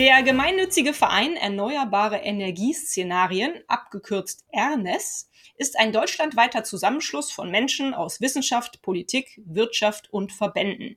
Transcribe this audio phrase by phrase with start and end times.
[0.00, 8.80] Der gemeinnützige Verein Erneuerbare Energieszenarien, abgekürzt ERNES, ist ein deutschlandweiter Zusammenschluss von Menschen aus Wissenschaft,
[8.80, 10.96] Politik, Wirtschaft und Verbänden.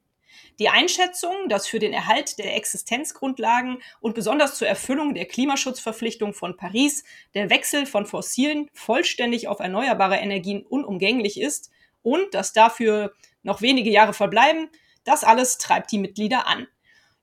[0.57, 6.55] Die Einschätzung, dass für den Erhalt der Existenzgrundlagen und besonders zur Erfüllung der Klimaschutzverpflichtung von
[6.55, 11.71] Paris der Wechsel von fossilen vollständig auf erneuerbare Energien unumgänglich ist
[12.03, 14.69] und dass dafür noch wenige Jahre verbleiben,
[15.03, 16.67] das alles treibt die Mitglieder an.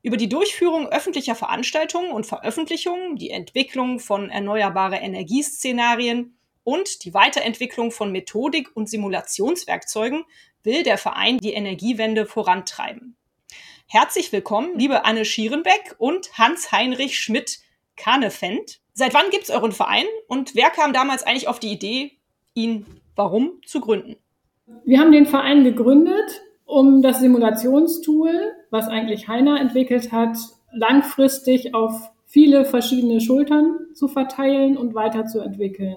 [0.02, 7.90] Über die Durchführung öffentlicher Veranstaltungen und Veröffentlichungen, die Entwicklung von erneuerbare Energieszenarien und die Weiterentwicklung
[7.90, 10.24] von Methodik und Simulationswerkzeugen
[10.62, 13.16] will der Verein die Energiewende vorantreiben.
[13.86, 18.80] Herzlich willkommen, liebe Anne Schierenbeck und Hans-Heinrich Schmidt-Kanefend.
[18.94, 22.12] Seit wann gibt es euren Verein und wer kam damals eigentlich auf die Idee,
[22.54, 24.16] ihn warum zu gründen?
[24.84, 28.30] Wir haben den Verein gegründet, um das Simulationstool,
[28.70, 30.38] was eigentlich Heiner entwickelt hat,
[30.72, 35.96] langfristig auf viele verschiedene Schultern zu verteilen und weiterzuentwickeln.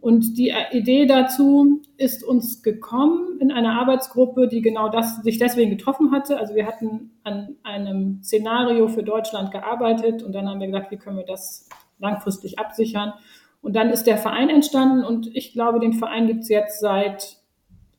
[0.00, 5.70] Und die Idee dazu ist uns gekommen in einer Arbeitsgruppe, die genau das sich deswegen
[5.70, 6.38] getroffen hatte.
[6.38, 10.96] Also wir hatten an einem Szenario für Deutschland gearbeitet und dann haben wir gesagt, wie
[10.98, 11.68] können wir das
[11.98, 13.12] langfristig absichern.
[13.60, 17.39] Und dann ist der Verein entstanden und ich glaube, den Verein gibt es jetzt seit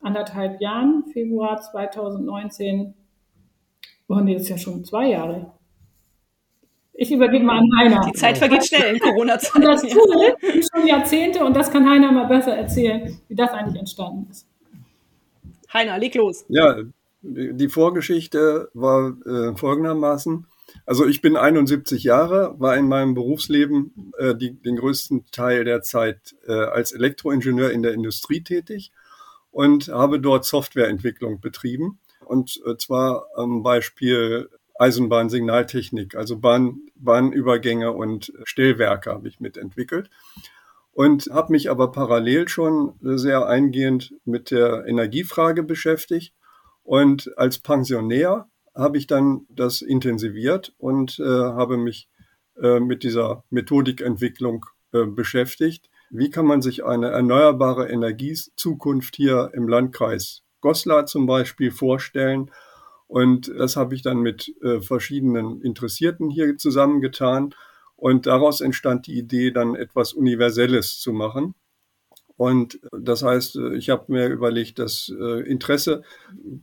[0.02, 2.94] anderthalb Jahren, Februar 2019.
[4.08, 5.52] Oh nee, das ist ja schon zwei Jahre.
[6.94, 8.06] Ich übergebe mal an Heiner.
[8.06, 9.66] Die Zeit vergeht schnell in Corona-Zeiten.
[9.66, 13.50] Und das Tool ist schon Jahrzehnte und das kann Heiner mal besser erzählen, wie das
[13.50, 14.46] eigentlich entstanden ist.
[15.72, 16.44] Heiner, leg los.
[16.48, 16.76] Ja,
[17.22, 20.46] die Vorgeschichte war äh, folgendermaßen.
[20.86, 25.82] Also ich bin 71 Jahre, war in meinem Berufsleben äh, die, den größten Teil der
[25.82, 28.92] Zeit äh, als Elektroingenieur in der Industrie tätig
[29.52, 32.00] und habe dort Softwareentwicklung betrieben.
[32.24, 34.48] Und äh, zwar am Beispiel
[34.78, 40.10] Eisenbahnsignaltechnik, also Bahn, Bahnübergänge und Stellwerke habe ich mitentwickelt
[40.92, 46.34] und habe mich aber parallel schon sehr eingehend mit der Energiefrage beschäftigt.
[46.82, 52.08] Und als Pensionär habe ich dann das intensiviert und äh, habe mich
[52.60, 55.88] äh, mit dieser Methodikentwicklung äh, beschäftigt.
[56.14, 62.50] Wie kann man sich eine erneuerbare Energiezukunft hier im Landkreis Goslar zum Beispiel vorstellen?
[63.06, 67.54] Und das habe ich dann mit äh, verschiedenen Interessierten hier zusammengetan.
[67.96, 71.54] Und daraus entstand die Idee, dann etwas Universelles zu machen.
[72.36, 76.02] Und das heißt, äh, ich habe mir überlegt, das äh, Interesse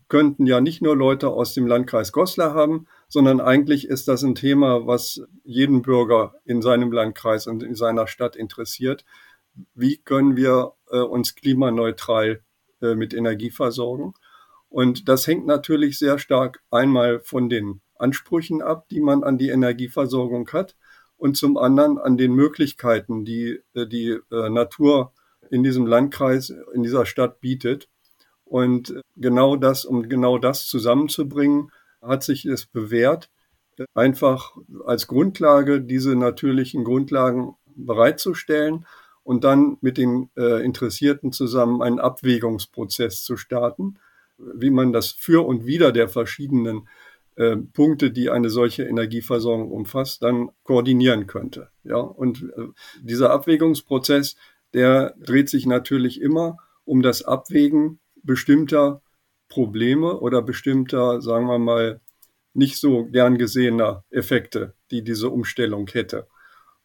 [0.10, 4.36] könnten ja nicht nur Leute aus dem Landkreis Goslar haben, sondern eigentlich ist das ein
[4.36, 9.06] Thema, was jeden Bürger in seinem Landkreis und in seiner Stadt interessiert.
[9.74, 12.42] Wie können wir äh, uns klimaneutral
[12.82, 14.14] mit Energie versorgen?
[14.70, 19.50] Und das hängt natürlich sehr stark einmal von den Ansprüchen ab, die man an die
[19.50, 20.76] Energieversorgung hat
[21.18, 25.12] und zum anderen an den Möglichkeiten, die äh, die äh, Natur
[25.50, 27.90] in diesem Landkreis, in dieser Stadt bietet.
[28.46, 31.72] Und genau das, um genau das zusammenzubringen,
[32.02, 33.30] hat sich es bewährt,
[33.94, 34.56] einfach
[34.86, 38.86] als Grundlage diese natürlichen Grundlagen bereitzustellen
[39.30, 44.00] und dann mit den äh, Interessierten zusammen einen Abwägungsprozess zu starten
[44.40, 46.88] wie man das für und wider der verschiedenen
[47.36, 51.70] äh, Punkte, die eine solche Energieversorgung umfasst, dann koordinieren könnte.
[51.84, 52.68] Ja, und äh,
[53.02, 54.36] dieser Abwägungsprozess,
[54.74, 59.02] der dreht sich natürlich immer um das Abwägen bestimmter
[59.48, 62.02] Probleme oder bestimmter, sagen wir mal,
[62.54, 66.28] nicht so gern gesehener Effekte, die diese Umstellung hätte.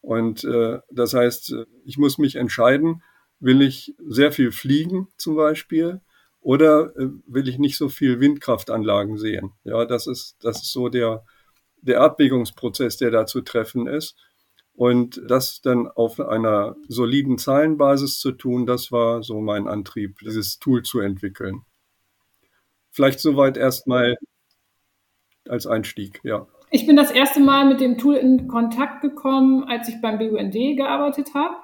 [0.05, 1.55] Und äh, das heißt,
[1.87, 3.03] ich muss mich entscheiden,
[3.41, 6.03] will ich sehr viel fliegen zum Beispiel
[6.41, 9.53] oder äh, will ich nicht so viel Windkraftanlagen sehen?
[9.65, 11.25] Ja, das ist, das ist so der,
[11.81, 14.15] der Abwägungsprozess, der da zu treffen ist.
[14.75, 20.59] Und das dann auf einer soliden Zahlenbasis zu tun, das war so mein Antrieb, dieses
[20.59, 21.63] Tool zu entwickeln.
[22.91, 24.19] Vielleicht soweit erstmal
[25.49, 26.47] als Einstieg, ja.
[26.71, 30.55] Ich bin das erste Mal mit dem Tool in Kontakt gekommen, als ich beim BUND
[30.77, 31.55] gearbeitet habe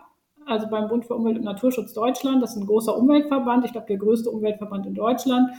[0.50, 2.43] also beim Bund für Umwelt und Naturschutz Deutschland.
[2.43, 5.50] Das ist ein großer Umweltverband, ich glaube der größte Umweltverband in Deutschland.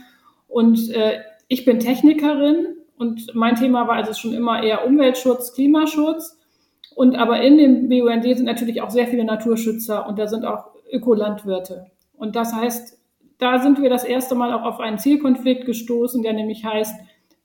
[0.48, 6.38] Und äh, ich bin Technikerin und mein Thema war also schon immer eher Umweltschutz, Klimaschutz.
[6.94, 10.66] Und aber in dem BUND sind natürlich auch sehr viele Naturschützer und da sind auch
[10.92, 11.88] Ökolandwirte.
[12.18, 13.00] Und das heißt,
[13.38, 16.94] da sind wir das erste Mal auch auf einen Zielkonflikt gestoßen, der nämlich heißt,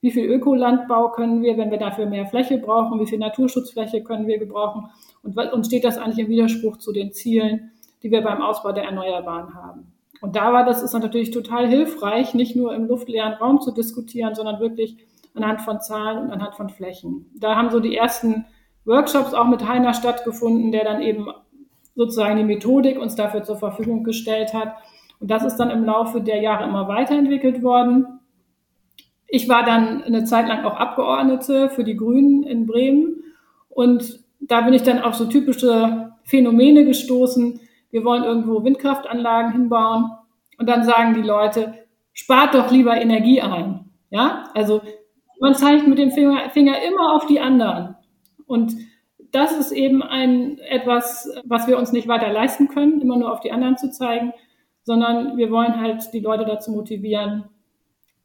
[0.01, 4.27] wie viel Ökolandbau können wir, wenn wir dafür mehr Fläche brauchen, wie viel Naturschutzfläche können
[4.27, 4.89] wir gebrauchen
[5.23, 7.71] und uns steht das eigentlich im Widerspruch zu den Zielen,
[8.03, 9.91] die wir beim Ausbau der Erneuerbaren haben.
[10.21, 14.35] Und da war das ist natürlich total hilfreich, nicht nur im luftleeren Raum zu diskutieren,
[14.35, 14.97] sondern wirklich
[15.35, 17.29] anhand von Zahlen und anhand von Flächen.
[17.35, 18.45] Da haben so die ersten
[18.85, 21.27] Workshops auch mit Heiner stattgefunden, der dann eben
[21.95, 24.75] sozusagen die Methodik uns dafür zur Verfügung gestellt hat.
[25.19, 28.16] Und das ist dann im Laufe der Jahre immer weiterentwickelt worden.
[29.27, 33.23] Ich war dann eine Zeit lang auch Abgeordnete für die Grünen in Bremen
[33.69, 37.59] und da bin ich dann auf so typische Phänomene gestoßen.
[37.91, 40.11] Wir wollen irgendwo Windkraftanlagen hinbauen
[40.57, 41.73] und dann sagen die Leute,
[42.13, 43.91] spart doch lieber Energie ein.
[44.09, 44.81] Ja, also
[45.39, 47.95] man zeigt mit dem Finger, Finger immer auf die anderen.
[48.45, 48.75] Und
[49.31, 53.41] das ist eben ein etwas, was wir uns nicht weiter leisten können, immer nur auf
[53.41, 54.33] die anderen zu zeigen,
[54.83, 57.45] sondern wir wollen halt die Leute dazu motivieren,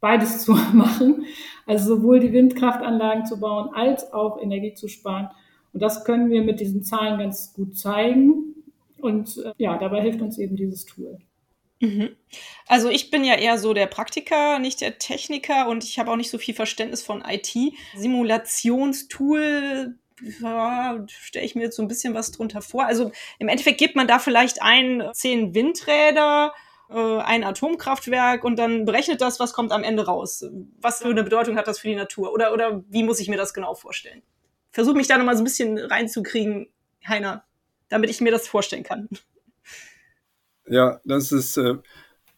[0.03, 1.25] beides zu machen.
[1.65, 5.31] Also sowohl die Windkraftanlagen zu bauen als auch Energie zu sparen.
[5.73, 8.55] Und das können wir mit diesen Zahlen ganz gut zeigen.
[8.99, 11.17] Und äh, ja, dabei hilft uns eben dieses Tool.
[11.81, 12.11] Mhm.
[12.67, 16.17] Also ich bin ja eher so der Praktiker, nicht der Techniker und ich habe auch
[16.17, 17.57] nicht so viel Verständnis von IT.
[17.97, 19.97] Simulationstool
[21.09, 22.85] stelle ich mir jetzt so ein bisschen was drunter vor.
[22.85, 23.11] Also
[23.41, 26.53] im Endeffekt gibt man da vielleicht ein, zehn Windräder,
[26.95, 30.45] äh, ein Atomkraftwerk und dann berechnet das, was kommt am Ende raus.
[30.81, 32.33] Was für eine Bedeutung hat das für die Natur?
[32.33, 34.23] Oder, oder wie muss ich mir das genau vorstellen?
[34.71, 36.69] Versuche mich da nochmal so ein bisschen reinzukriegen,
[37.07, 37.45] Heiner,
[37.89, 39.09] damit ich mir das vorstellen kann.
[40.67, 41.75] Ja, das ist äh,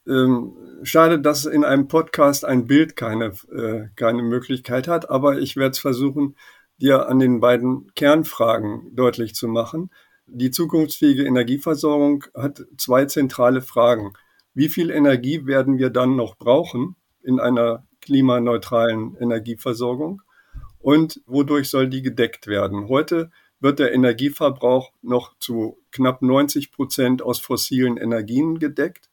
[0.06, 5.56] ähm, schade, dass in einem Podcast ein Bild keine, äh, keine Möglichkeit hat, aber ich
[5.56, 6.36] werde es versuchen,
[6.78, 9.90] dir an den beiden Kernfragen deutlich zu machen.
[10.26, 14.14] Die zukunftsfähige Energieversorgung hat zwei zentrale Fragen.
[14.54, 20.22] Wie viel Energie werden wir dann noch brauchen in einer klimaneutralen Energieversorgung?
[20.78, 22.88] Und wodurch soll die gedeckt werden?
[22.88, 29.10] Heute wird der Energieverbrauch noch zu knapp 90 Prozent aus fossilen Energien gedeckt.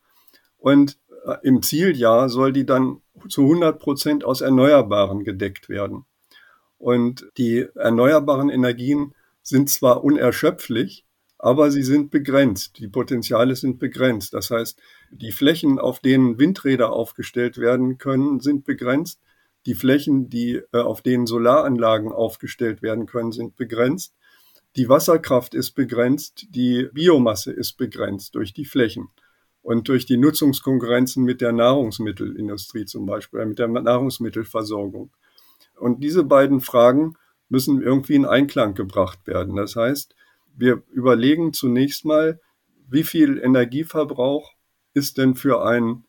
[0.58, 6.06] Und äh, im Zieljahr soll die dann zu 100 Prozent aus Erneuerbaren gedeckt werden.
[6.78, 11.06] Und die erneuerbaren Energien sind zwar unerschöpflich,
[11.44, 12.78] aber sie sind begrenzt.
[12.78, 14.36] Die Potenziale sind begrenzt.
[14.36, 14.80] Das heißt,
[15.10, 19.20] die Flächen, auf denen Windräder aufgestellt werden können, sind begrenzt.
[19.66, 24.14] Die Flächen, die, äh, auf denen Solaranlagen aufgestellt werden können, sind begrenzt.
[24.76, 29.10] Die Wasserkraft ist begrenzt, die Biomasse ist begrenzt durch die Flächen
[29.64, 35.12] und durch die Nutzungskonkurrenzen mit der Nahrungsmittelindustrie zum Beispiel, mit der Nahrungsmittelversorgung.
[35.76, 37.16] Und diese beiden Fragen
[37.50, 39.56] müssen irgendwie in Einklang gebracht werden.
[39.56, 40.16] Das heißt,
[40.56, 42.40] wir überlegen zunächst mal,
[42.90, 44.54] wie viel Energieverbrauch
[44.94, 46.04] ist denn für ein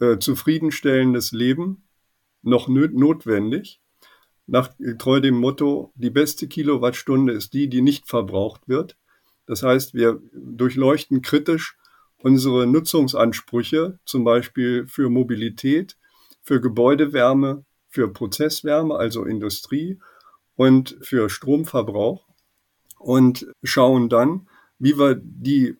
[0.00, 1.88] äh, zufriedenstellendes Leben
[2.42, 3.80] noch notwendig?
[4.46, 8.96] nach treu dem Motto, die beste Kilowattstunde ist die, die nicht verbraucht wird.
[9.46, 11.76] Das heißt, wir durchleuchten kritisch
[12.18, 15.96] unsere Nutzungsansprüche, zum Beispiel für Mobilität,
[16.42, 19.98] für Gebäudewärme, für Prozesswärme, also Industrie
[20.54, 22.25] und für Stromverbrauch
[22.98, 24.48] und schauen dann,
[24.78, 25.76] wie wir die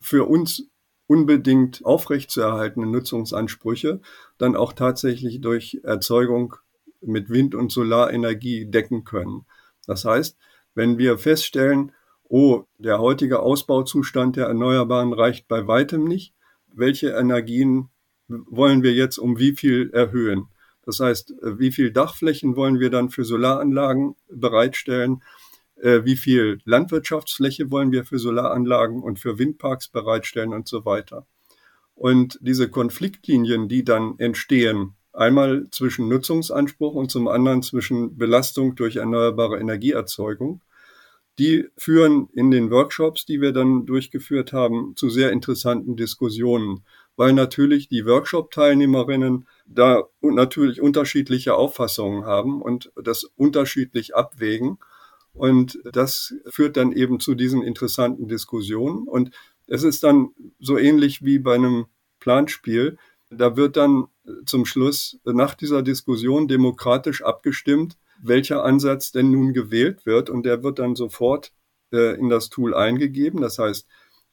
[0.00, 0.68] für uns
[1.06, 4.00] unbedingt aufrechtzuerhaltenen Nutzungsansprüche
[4.38, 6.54] dann auch tatsächlich durch Erzeugung
[7.00, 9.44] mit Wind- und Solarenergie decken können.
[9.86, 10.38] Das heißt,
[10.74, 11.92] wenn wir feststellen,
[12.28, 16.32] oh, der heutige Ausbauzustand der Erneuerbaren reicht bei weitem nicht,
[16.72, 17.88] welche Energien
[18.28, 20.46] wollen wir jetzt um wie viel erhöhen?
[20.84, 25.22] Das heißt, wie viel Dachflächen wollen wir dann für Solaranlagen bereitstellen?
[25.82, 31.26] Äh, wie viel Landwirtschaftsfläche wollen wir für Solaranlagen und für Windparks bereitstellen und so weiter?
[31.94, 38.96] Und diese Konfliktlinien, die dann entstehen, Einmal zwischen Nutzungsanspruch und zum anderen zwischen Belastung durch
[38.96, 40.62] erneuerbare Energieerzeugung.
[41.38, 46.84] Die führen in den Workshops, die wir dann durchgeführt haben, zu sehr interessanten Diskussionen,
[47.16, 54.78] weil natürlich die Workshop-Teilnehmerinnen da natürlich unterschiedliche Auffassungen haben und das unterschiedlich abwägen.
[55.32, 59.06] Und das führt dann eben zu diesen interessanten Diskussionen.
[59.06, 59.30] Und
[59.66, 61.86] es ist dann so ähnlich wie bei einem
[62.18, 62.98] Planspiel.
[63.30, 64.08] Da wird dann
[64.44, 70.30] zum Schluss nach dieser Diskussion demokratisch abgestimmt, welcher Ansatz denn nun gewählt wird.
[70.30, 71.52] Und der wird dann sofort
[71.92, 73.40] äh, in das Tool eingegeben.
[73.40, 73.86] Das heißt,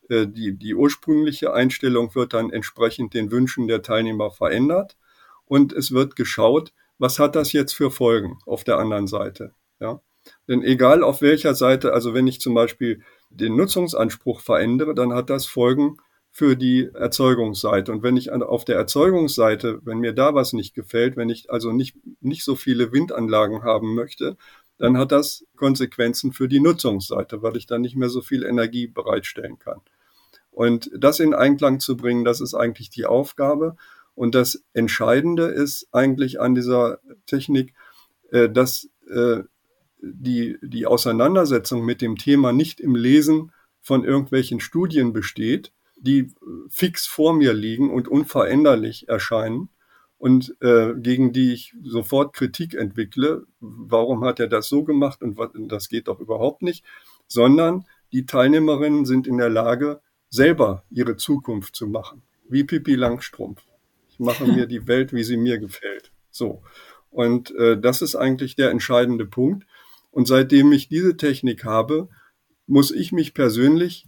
[0.10, 4.98] äh, die, die ursprüngliche Einstellung wird dann entsprechend den Wünschen der Teilnehmer verändert.
[5.46, 9.54] Und es wird geschaut, was hat das jetzt für Folgen auf der anderen Seite.
[9.80, 10.02] Ja?
[10.48, 15.30] Denn egal auf welcher Seite, also wenn ich zum Beispiel den Nutzungsanspruch verändere, dann hat
[15.30, 15.98] das Folgen
[16.32, 17.92] für die Erzeugungsseite.
[17.92, 21.72] Und wenn ich auf der Erzeugungsseite, wenn mir da was nicht gefällt, wenn ich also
[21.72, 24.38] nicht, nicht so viele Windanlagen haben möchte,
[24.78, 28.88] dann hat das Konsequenzen für die Nutzungsseite, weil ich dann nicht mehr so viel Energie
[28.88, 29.82] bereitstellen kann.
[30.52, 33.76] Und das in Einklang zu bringen, das ist eigentlich die Aufgabe.
[34.16, 37.74] Und das Entscheidende ist eigentlich an dieser Technik,
[38.32, 39.44] äh, dass äh,
[40.02, 43.52] die, die Auseinandersetzung mit dem Thema nicht im Lesen
[43.82, 46.34] von irgendwelchen Studien besteht, die
[46.70, 49.70] fix vor mir liegen und unveränderlich erscheinen
[50.18, 53.46] und äh, gegen die ich sofort Kritik entwickle.
[53.60, 56.84] Warum hat er das so gemacht und was, das geht doch überhaupt nicht,
[57.28, 63.62] sondern die Teilnehmerinnen sind in der Lage, selber ihre Zukunft zu machen, wie Pippi Langstrumpf.
[64.10, 66.12] Ich mache mir die Welt, wie sie mir gefällt.
[66.32, 66.62] So.
[67.10, 69.66] Und äh, das ist eigentlich der entscheidende Punkt.
[70.18, 72.10] Und seitdem ich diese Technik habe,
[72.66, 74.08] muss ich mich persönlich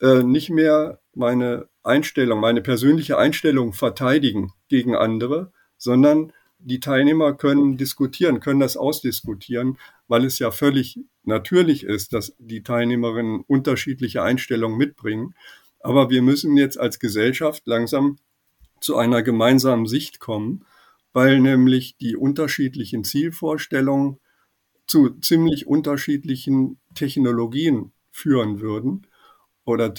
[0.00, 7.76] äh, nicht mehr meine Einstellung, meine persönliche Einstellung verteidigen gegen andere, sondern die Teilnehmer können
[7.76, 14.78] diskutieren, können das ausdiskutieren, weil es ja völlig natürlich ist, dass die Teilnehmerinnen unterschiedliche Einstellungen
[14.78, 15.34] mitbringen.
[15.80, 18.18] Aber wir müssen jetzt als Gesellschaft langsam
[18.80, 20.64] zu einer gemeinsamen Sicht kommen,
[21.12, 24.20] weil nämlich die unterschiedlichen Zielvorstellungen
[24.88, 29.06] zu ziemlich unterschiedlichen Technologien führen würden
[29.64, 29.94] oder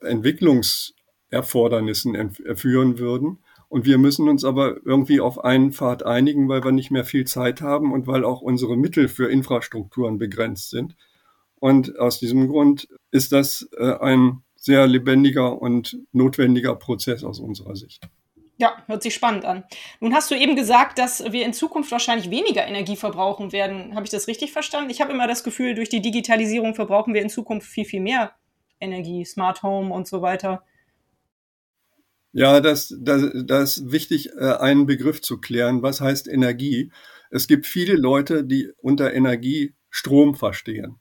[0.00, 3.40] Entwicklungserfordernissen führen würden.
[3.68, 7.26] Und wir müssen uns aber irgendwie auf einen Pfad einigen, weil wir nicht mehr viel
[7.26, 10.96] Zeit haben und weil auch unsere Mittel für Infrastrukturen begrenzt sind.
[11.56, 17.76] Und aus diesem Grund ist das äh, ein sehr lebendiger und notwendiger Prozess aus unserer
[17.76, 18.08] Sicht.
[18.60, 19.62] Ja, hört sich spannend an.
[20.00, 23.94] Nun hast du eben gesagt, dass wir in Zukunft wahrscheinlich weniger Energie verbrauchen werden.
[23.94, 24.90] Habe ich das richtig verstanden?
[24.90, 28.32] Ich habe immer das Gefühl, durch die Digitalisierung verbrauchen wir in Zukunft viel, viel mehr
[28.80, 30.64] Energie, Smart Home und so weiter.
[32.32, 35.82] Ja, das, das, das ist wichtig, äh, einen Begriff zu klären.
[35.82, 36.90] Was heißt Energie?
[37.30, 40.98] Es gibt viele Leute, die unter Energie Strom verstehen.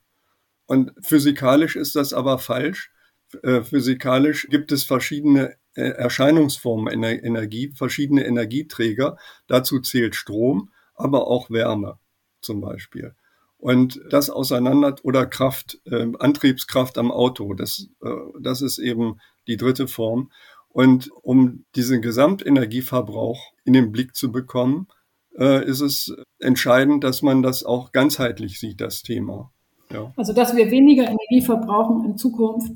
[0.68, 2.92] Und physikalisch ist das aber falsch.
[3.42, 9.18] Äh, physikalisch gibt es verschiedene Erscheinungsformen in der Energie, verschiedene Energieträger.
[9.48, 12.00] Dazu zählt Strom, aber auch Wärme
[12.42, 13.14] zum Beispiel.
[13.58, 19.58] Und das auseinander oder Kraft, äh, Antriebskraft am Auto, das, äh, das ist eben die
[19.58, 20.32] dritte Form.
[20.70, 24.88] Und um diesen Gesamtenergieverbrauch in den Blick zu bekommen,
[25.38, 29.52] äh, ist es entscheidend, dass man das auch ganzheitlich sieht, das Thema.
[29.92, 30.14] Ja.
[30.18, 32.72] Also, dass wir weniger Energie verbrauchen in Zukunft,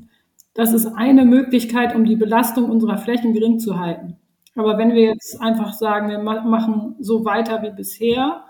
[0.54, 4.16] das ist eine Möglichkeit, um die Belastung unserer Flächen gering zu halten.
[4.54, 8.44] Aber wenn wir jetzt einfach sagen, wir machen so weiter wie bisher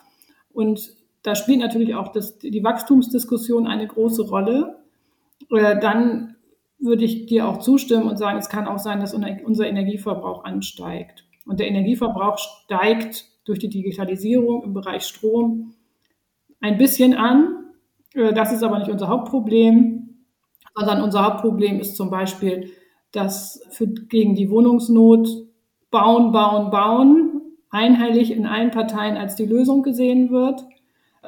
[0.53, 4.81] und da spielt natürlich auch das, die Wachstumsdiskussion eine große Rolle,
[5.51, 6.35] äh, dann
[6.81, 11.25] würde ich dir auch zustimmen und sagen, es kann auch sein, dass unser Energieverbrauch ansteigt.
[11.47, 15.75] Und der Energieverbrauch steigt durch die Digitalisierung im Bereich Strom
[16.61, 17.67] ein bisschen an.
[18.15, 20.02] Äh, das ist aber nicht unser Hauptproblem
[20.75, 22.71] sondern unser Hauptproblem ist zum Beispiel,
[23.13, 25.29] dass für, gegen die Wohnungsnot
[25.91, 30.65] bauen, bauen, bauen einheitlich in allen Parteien als die Lösung gesehen wird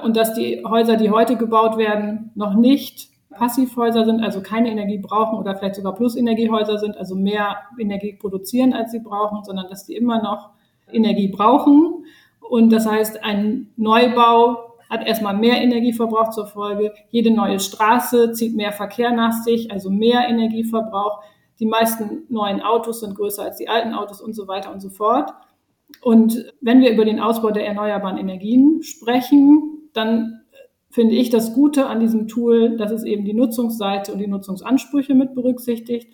[0.03, 4.99] und dass die Häuser, die heute gebaut werden, noch nicht Passivhäuser sind, also keine Energie
[4.99, 9.87] brauchen oder vielleicht sogar Plusenergiehäuser sind, also mehr Energie produzieren, als sie brauchen, sondern dass
[9.87, 10.51] die immer noch
[10.93, 12.05] Energie brauchen.
[12.41, 16.93] Und das heißt, ein Neubau hat erstmal mehr Energieverbrauch zur Folge.
[17.11, 21.23] Jede neue Straße zieht mehr Verkehr nach sich, also mehr Energieverbrauch.
[21.59, 24.91] Die meisten neuen Autos sind größer als die alten Autos und so weiter und so
[24.91, 25.33] fort.
[26.03, 30.41] Und wenn wir über den Ausbau der erneuerbaren Energien sprechen, dann
[30.91, 35.15] finde ich das Gute an diesem Tool, dass es eben die Nutzungsseite und die Nutzungsansprüche
[35.15, 36.13] mit berücksichtigt.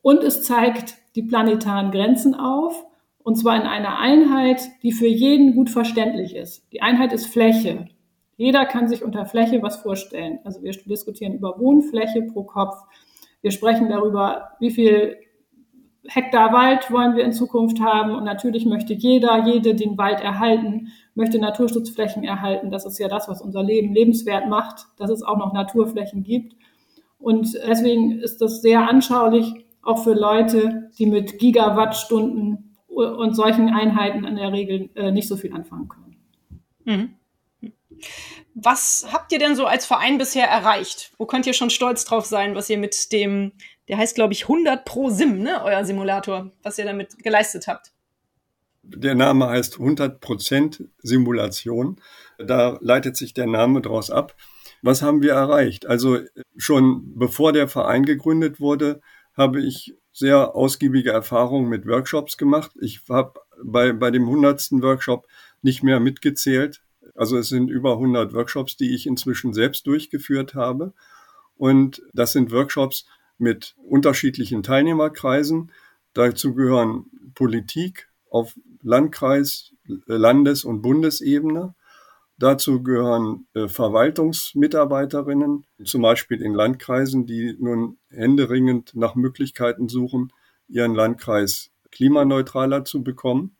[0.00, 2.84] Und es zeigt die planetaren Grenzen auf,
[3.24, 6.66] und zwar in einer Einheit, die für jeden gut verständlich ist.
[6.72, 7.86] Die Einheit ist Fläche.
[8.42, 10.40] Jeder kann sich unter Fläche was vorstellen.
[10.42, 12.76] Also wir diskutieren über Wohnfläche pro Kopf.
[13.40, 15.16] Wir sprechen darüber, wie viel
[16.08, 18.16] Hektar Wald wollen wir in Zukunft haben.
[18.16, 22.72] Und natürlich möchte jeder, jede den Wald erhalten, möchte Naturschutzflächen erhalten.
[22.72, 26.56] Das ist ja das, was unser Leben lebenswert macht, dass es auch noch Naturflächen gibt.
[27.20, 34.24] Und deswegen ist das sehr anschaulich, auch für Leute, die mit Gigawattstunden und solchen Einheiten
[34.24, 36.16] in der Regel äh, nicht so viel anfangen können.
[36.84, 37.21] Mhm.
[38.54, 41.12] Was habt ihr denn so als Verein bisher erreicht?
[41.18, 43.52] Wo könnt ihr schon stolz drauf sein, was ihr mit dem,
[43.88, 47.92] der heißt glaube ich 100 Pro Sim, ne, euer Simulator, was ihr damit geleistet habt?
[48.82, 52.00] Der Name heißt 100% Simulation.
[52.38, 54.34] Da leitet sich der Name daraus ab.
[54.82, 55.86] was haben wir erreicht?
[55.86, 56.18] Also
[56.56, 59.00] schon bevor der Verein gegründet wurde,
[59.36, 62.72] habe ich sehr ausgiebige Erfahrungen mit Workshops gemacht.
[62.80, 65.26] Ich habe bei, bei dem hundertsten Workshop
[65.62, 66.82] nicht mehr mitgezählt.
[67.14, 70.92] Also es sind über 100 Workshops, die ich inzwischen selbst durchgeführt habe.
[71.56, 73.06] Und das sind Workshops
[73.38, 75.72] mit unterschiedlichen Teilnehmerkreisen.
[76.14, 79.72] Dazu gehören Politik auf Landkreis,
[80.06, 81.74] Landes- und Bundesebene.
[82.38, 90.32] Dazu gehören äh, Verwaltungsmitarbeiterinnen, zum Beispiel in Landkreisen, die nun händeringend nach Möglichkeiten suchen,
[90.66, 93.56] ihren Landkreis klimaneutraler zu bekommen.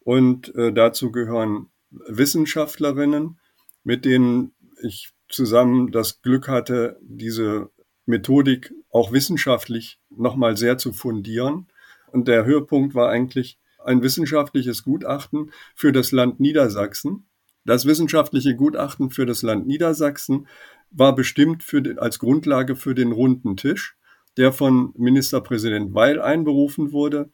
[0.00, 1.71] Und äh, dazu gehören
[2.08, 3.38] Wissenschaftlerinnen,
[3.84, 7.70] mit denen ich zusammen das Glück hatte, diese
[8.06, 11.68] Methodik auch wissenschaftlich nochmal sehr zu fundieren.
[12.10, 17.26] Und der Höhepunkt war eigentlich ein wissenschaftliches Gutachten für das Land Niedersachsen,
[17.64, 20.48] das wissenschaftliche Gutachten für das Land Niedersachsen
[20.90, 23.96] war bestimmt für als Grundlage für den runden Tisch,
[24.36, 27.30] der von Ministerpräsident Weil einberufen wurde.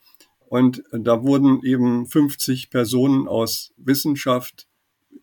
[0.49, 4.67] Und da wurden eben 50 Personen aus Wissenschaft,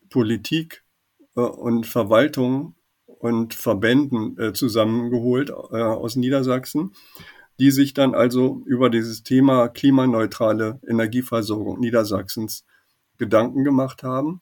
[0.09, 0.83] Politik
[1.35, 6.93] äh, und Verwaltung und Verbänden äh, zusammengeholt äh, aus Niedersachsen,
[7.59, 12.63] die sich dann also über dieses Thema klimaneutrale Energieversorgung Niedersachsens
[13.17, 14.41] Gedanken gemacht haben.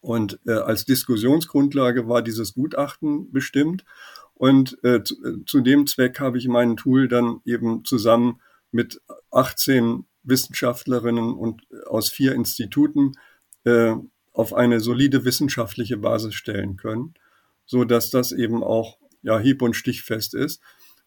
[0.00, 3.84] Und als Diskussionsgrundlage war dieses Gutachten bestimmt.
[4.32, 11.34] Und zu, zu dem Zweck habe ich mein Tool dann eben zusammen mit 18 Wissenschaftlerinnen
[11.34, 13.12] und äh, aus vier Instituten
[13.64, 13.94] äh,
[14.32, 17.14] auf eine solide wissenschaftliche Basis stellen können,
[17.66, 20.60] so dass das eben auch ja hieb- und stichfest ist.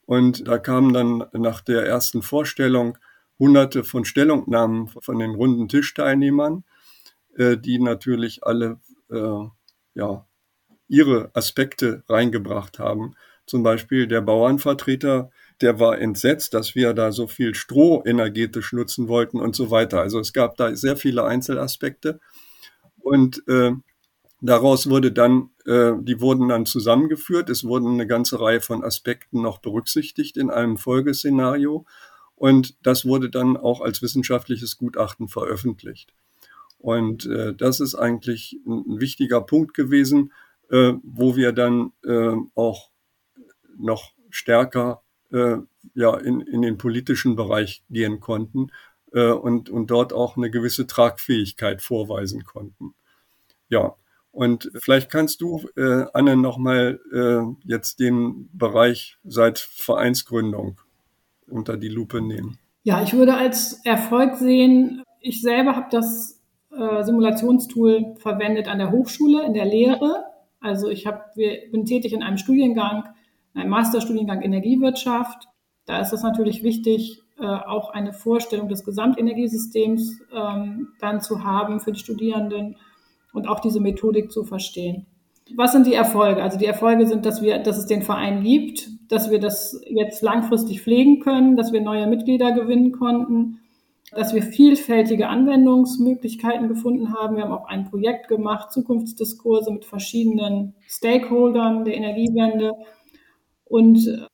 [0.06, 2.98] Und da kamen dann nach der ersten Vorstellung
[3.39, 6.63] hunderte von Stellungnahmen von den runden Tischteilnehmern
[7.36, 9.48] äh, die natürlich alle äh,
[9.94, 10.25] ja,
[10.88, 13.15] ihre Aspekte reingebracht haben.
[13.46, 19.08] Zum Beispiel der Bauernvertreter, der war entsetzt, dass wir da so viel Stroh energetisch nutzen
[19.08, 20.01] wollten und so weiter.
[20.01, 22.20] Also es gab da sehr viele Einzelaspekte.
[23.00, 23.72] Und äh,
[24.42, 27.50] daraus wurde dann, äh, die wurden dann zusammengeführt.
[27.50, 31.85] Es wurden eine ganze Reihe von Aspekten noch berücksichtigt in einem Folgeszenario.
[32.35, 36.14] Und das wurde dann auch als wissenschaftliches Gutachten veröffentlicht.
[36.79, 40.33] Und äh, das ist eigentlich ein, wichtiger Punkt gewesen,
[40.72, 42.90] äh, wo wir dann äh, auch
[43.77, 45.57] noch stärker äh,
[45.94, 48.72] ja, in, in den politischen Bereich gehen konnten
[49.13, 52.94] äh, und, und dort auch eine gewisse Tragfähigkeit vorweisen konnten.
[53.70, 53.96] Ja,
[54.31, 60.79] und vielleicht kannst du, äh, Anne, nochmal äh, jetzt den Bereich seit Vereinsgründung
[61.48, 62.57] unter die Lupe nehmen.
[62.83, 66.39] Ja, ich würde als Erfolg sehen, ich selber habe das
[66.72, 70.25] äh, Simulationstool verwendet an der Hochschule in der Lehre.
[70.61, 73.03] Also ich hab, wir, bin tätig in einem Studiengang,
[73.53, 75.48] einem Masterstudiengang Energiewirtschaft.
[75.85, 81.79] Da ist es natürlich wichtig, äh, auch eine Vorstellung des Gesamtenergiesystems ähm, dann zu haben
[81.79, 82.77] für die Studierenden
[83.33, 85.05] und auch diese Methodik zu verstehen.
[85.55, 86.42] Was sind die Erfolge?
[86.42, 90.22] Also die Erfolge sind, dass wir, dass es den Verein gibt, dass wir das jetzt
[90.22, 93.59] langfristig pflegen können, dass wir neue Mitglieder gewinnen konnten,
[94.11, 97.35] dass wir vielfältige Anwendungsmöglichkeiten gefunden haben.
[97.35, 102.74] Wir haben auch ein Projekt gemacht, Zukunftsdiskurse mit verschiedenen Stakeholdern der Energiewende.
[103.72, 104.27] Und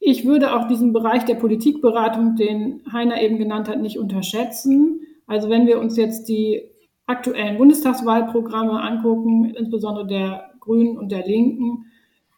[0.00, 5.02] ich würde auch diesen Bereich der Politikberatung, den Heiner eben genannt hat, nicht unterschätzen.
[5.28, 6.62] Also wenn wir uns jetzt die
[7.06, 11.86] aktuellen Bundestagswahlprogramme angucken, insbesondere der Grünen und der Linken,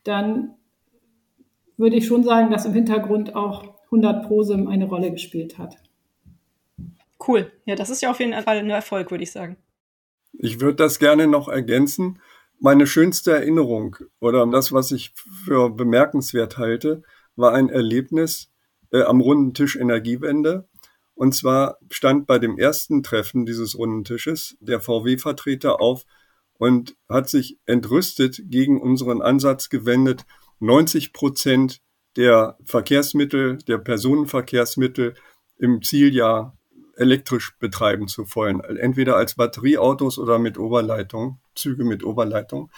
[0.04, 0.54] dann
[1.78, 5.78] würde ich schon sagen, dass im Hintergrund auch 100 Prosim eine Rolle gespielt hat.
[7.26, 7.50] Cool.
[7.64, 9.56] Ja, das ist ja auf jeden Fall ein Erfolg, würde ich sagen.
[10.34, 12.18] Ich würde das gerne noch ergänzen.
[12.64, 15.12] Meine schönste Erinnerung oder das, was ich
[15.44, 17.02] für bemerkenswert halte,
[17.34, 18.52] war ein Erlebnis
[18.92, 20.68] äh, am runden Tisch Energiewende.
[21.16, 26.04] Und zwar stand bei dem ersten Treffen dieses runden Tisches der VW-Vertreter auf
[26.56, 30.24] und hat sich entrüstet gegen unseren Ansatz gewendet,
[30.60, 31.80] 90 Prozent
[32.16, 35.14] der Verkehrsmittel, der Personenverkehrsmittel
[35.58, 36.56] im Zieljahr
[36.94, 38.60] elektrisch betreiben zu wollen.
[38.60, 42.70] Entweder als Batterieautos oder mit Oberleitung, Züge mit Oberleitung.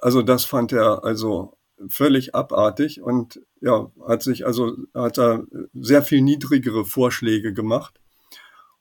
[0.00, 1.56] Also das fand er also
[1.88, 8.00] völlig abartig und ja, hat sich also, hat er sehr viel niedrigere Vorschläge gemacht.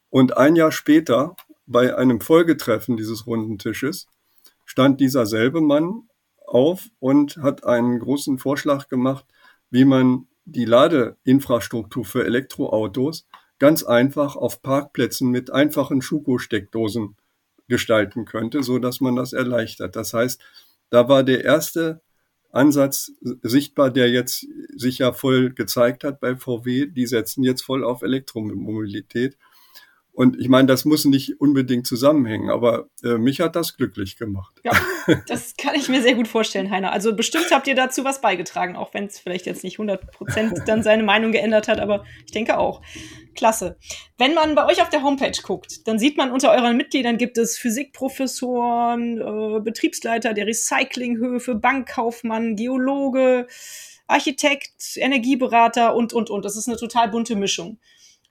[0.09, 4.07] Und ein Jahr später, bei einem Folgetreffen dieses runden Tisches,
[4.65, 6.09] stand dieser selbe Mann
[6.45, 9.25] auf und hat einen großen Vorschlag gemacht,
[9.69, 13.25] wie man die Ladeinfrastruktur für Elektroautos
[13.59, 17.15] ganz einfach auf Parkplätzen mit einfachen Schuko-Steckdosen
[17.73, 19.95] gestalten könnte, so dass man das erleichtert.
[19.95, 20.39] Das heißt,
[20.91, 22.03] da war der erste
[22.51, 26.85] Ansatz sichtbar, der jetzt sich ja voll gezeigt hat bei VW.
[26.85, 29.39] Die setzen jetzt voll auf Elektromobilität.
[30.13, 34.53] Und ich meine, das muss nicht unbedingt zusammenhängen, aber äh, mich hat das glücklich gemacht.
[34.63, 34.71] Ja,
[35.27, 36.91] das kann ich mir sehr gut vorstellen, Heiner.
[36.91, 40.61] Also bestimmt habt ihr dazu was beigetragen, auch wenn es vielleicht jetzt nicht 100 Prozent
[40.67, 42.81] dann seine Meinung geändert hat, aber ich denke auch.
[43.35, 43.77] Klasse.
[44.19, 47.39] Wenn man bei euch auf der Homepage guckt, dann sieht man unter euren Mitgliedern gibt
[47.39, 53.47] es Physikprofessoren, äh, Betriebsleiter der Recyclinghöfe, Bankkaufmann, Geologe,
[54.05, 56.45] Architekt, Energieberater und, und, und.
[56.45, 57.79] Das ist eine total bunte Mischung.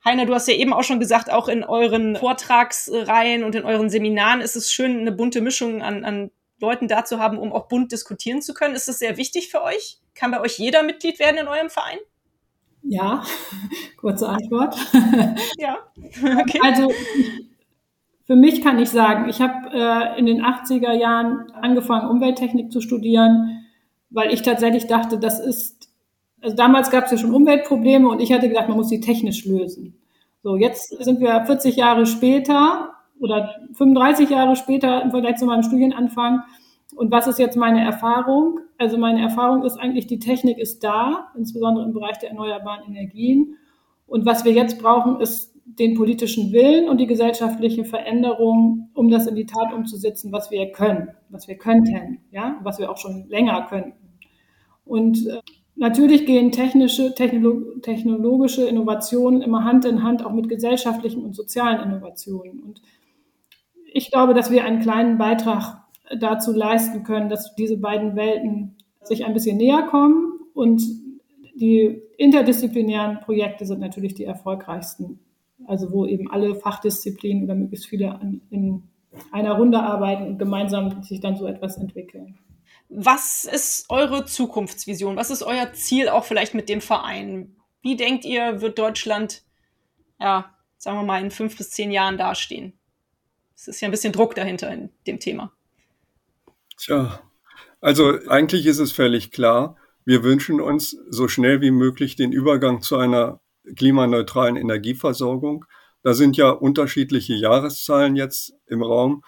[0.05, 3.89] Heiner, du hast ja eben auch schon gesagt, auch in euren Vortragsreihen und in euren
[3.89, 7.69] Seminaren ist es schön, eine bunte Mischung an, an Leuten da zu haben, um auch
[7.69, 8.75] bunt diskutieren zu können.
[8.75, 9.99] Ist das sehr wichtig für euch?
[10.15, 11.99] Kann bei euch jeder Mitglied werden in eurem Verein?
[12.83, 13.23] Ja,
[13.97, 14.77] kurze Antwort.
[15.59, 15.79] ja,
[16.41, 16.61] okay.
[16.63, 16.93] Also
[18.27, 22.81] für mich kann ich sagen, ich habe äh, in den 80er Jahren angefangen, Umwelttechnik zu
[22.81, 23.67] studieren,
[24.11, 25.82] weil ich tatsächlich dachte, das ist
[26.43, 29.45] also damals gab es ja schon Umweltprobleme und ich hatte gedacht, man muss sie technisch
[29.47, 29.95] lösen.
[30.43, 35.63] So, jetzt sind wir 40 Jahre später oder 35 Jahre später im Vergleich zu meinem
[35.63, 36.43] Studienanfang.
[36.97, 38.59] Und was ist jetzt meine Erfahrung?
[38.77, 43.57] Also meine Erfahrung ist eigentlich, die Technik ist da, insbesondere im Bereich der erneuerbaren Energien.
[44.07, 49.29] Und was wir jetzt brauchen, ist den politischen Willen und die gesellschaftliche Veränderung, um das
[49.29, 53.29] in die Tat umzusetzen, was wir können, was wir könnten, ja, was wir auch schon
[53.29, 53.95] länger könnten.
[54.85, 55.41] Und äh,
[55.75, 62.63] Natürlich gehen technische, technologische Innovationen immer Hand in Hand auch mit gesellschaftlichen und sozialen Innovationen.
[62.63, 62.83] Und
[63.93, 65.83] ich glaube, dass wir einen kleinen Beitrag
[66.19, 70.39] dazu leisten können, dass diese beiden Welten sich ein bisschen näher kommen.
[70.55, 70.83] Und
[71.55, 75.21] die interdisziplinären Projekte sind natürlich die erfolgreichsten.
[75.67, 78.19] Also wo eben alle Fachdisziplinen oder möglichst viele
[78.51, 78.83] in
[79.31, 82.39] einer Runde arbeiten und gemeinsam sich dann so etwas entwickeln.
[82.95, 85.17] Was ist eure Zukunftsvision?
[85.17, 87.57] Was ist euer Ziel auch vielleicht mit dem Verein?
[87.81, 89.43] Wie denkt ihr, wird Deutschland,
[90.21, 92.79] ja, sagen wir mal, in fünf bis zehn Jahren dastehen?
[93.57, 95.53] Es ist ja ein bisschen Druck dahinter in dem Thema.
[96.77, 97.23] Tja,
[97.81, 99.77] also eigentlich ist es völlig klar.
[100.05, 103.41] Wir wünschen uns so schnell wie möglich den Übergang zu einer
[103.77, 105.65] klimaneutralen Energieversorgung.
[106.03, 109.23] Da sind ja unterschiedliche Jahreszahlen jetzt im Raum.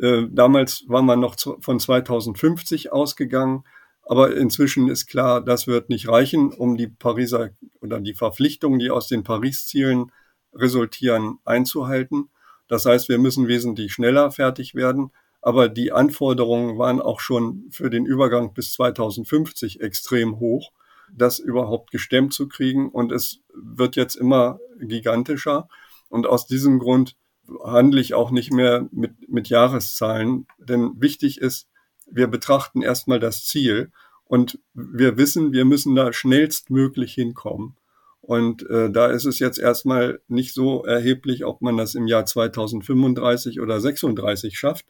[0.00, 3.64] Äh, damals war man noch von 2050 ausgegangen,
[4.02, 7.50] aber inzwischen ist klar, das wird nicht reichen, um die Pariser
[7.82, 10.12] oder die Verpflichtungen, die aus den Paris-Zielen
[10.54, 12.30] resultieren, einzuhalten.
[12.68, 15.10] Das heißt, wir müssen wesentlich schneller fertig werden.
[15.40, 20.72] Aber die Anforderungen waren auch schon für den Übergang bis 2050 extrem hoch,
[21.14, 22.88] das überhaupt gestemmt zu kriegen.
[22.88, 25.68] Und es wird jetzt immer gigantischer.
[26.08, 27.16] Und aus diesem Grund
[27.64, 31.68] handle ich auch nicht mehr mit, mit Jahreszahlen, denn wichtig ist,
[32.10, 33.90] wir betrachten erstmal das Ziel
[34.24, 37.76] und wir wissen, wir müssen da schnellstmöglich hinkommen.
[38.20, 42.26] Und äh, da ist es jetzt erstmal nicht so erheblich, ob man das im Jahr
[42.26, 44.84] 2035 oder 36 schafft,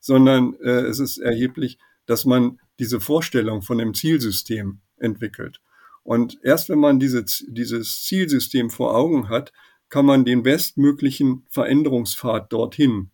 [0.00, 5.60] sondern äh, es ist erheblich, dass man diese Vorstellung von dem Zielsystem entwickelt.
[6.02, 9.52] Und erst wenn man diese, dieses Zielsystem vor Augen hat,
[9.92, 13.10] kann man den bestmöglichen Veränderungspfad dorthin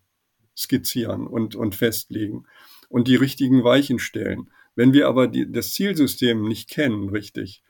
[0.56, 2.44] skizzieren und, und festlegen
[2.88, 4.48] und die richtigen Weichen stellen.
[4.76, 7.64] Wenn wir aber die, das Zielsystem nicht kennen, richtig,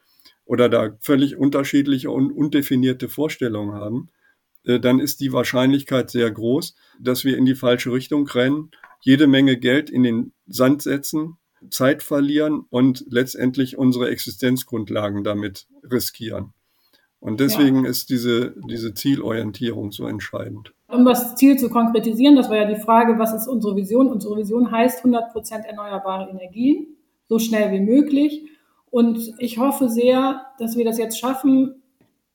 [0.44, 4.10] oder da völlig unterschiedliche und undefinierte Vorstellungen haben,
[4.64, 9.26] äh, dann ist die Wahrscheinlichkeit sehr groß, dass wir in die falsche Richtung rennen, jede
[9.26, 11.38] Menge Geld in den Sand setzen,
[11.70, 16.52] Zeit verlieren und letztendlich unsere Existenzgrundlagen damit riskieren.
[17.20, 17.90] Und deswegen ja.
[17.90, 20.72] ist diese, diese Zielorientierung so entscheidend.
[20.88, 24.08] Um das Ziel zu konkretisieren, das war ja die Frage, was ist unsere Vision?
[24.08, 26.96] Unsere Vision heißt 100 Prozent erneuerbare Energien,
[27.28, 28.48] so schnell wie möglich.
[28.90, 31.82] Und ich hoffe sehr, dass wir das jetzt schaffen.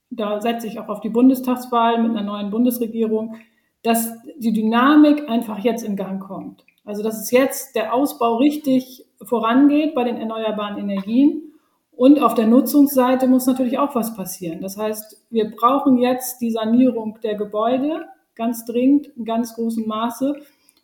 [0.09, 3.37] Da setze ich auch auf die Bundestagswahl mit einer neuen Bundesregierung,
[3.81, 6.65] dass die Dynamik einfach jetzt in Gang kommt.
[6.85, 11.52] Also, dass es jetzt der Ausbau richtig vorangeht bei den erneuerbaren Energien
[11.95, 14.61] und auf der Nutzungsseite muss natürlich auch was passieren.
[14.61, 20.35] Das heißt, wir brauchen jetzt die Sanierung der Gebäude ganz dringend, in ganz großem Maße.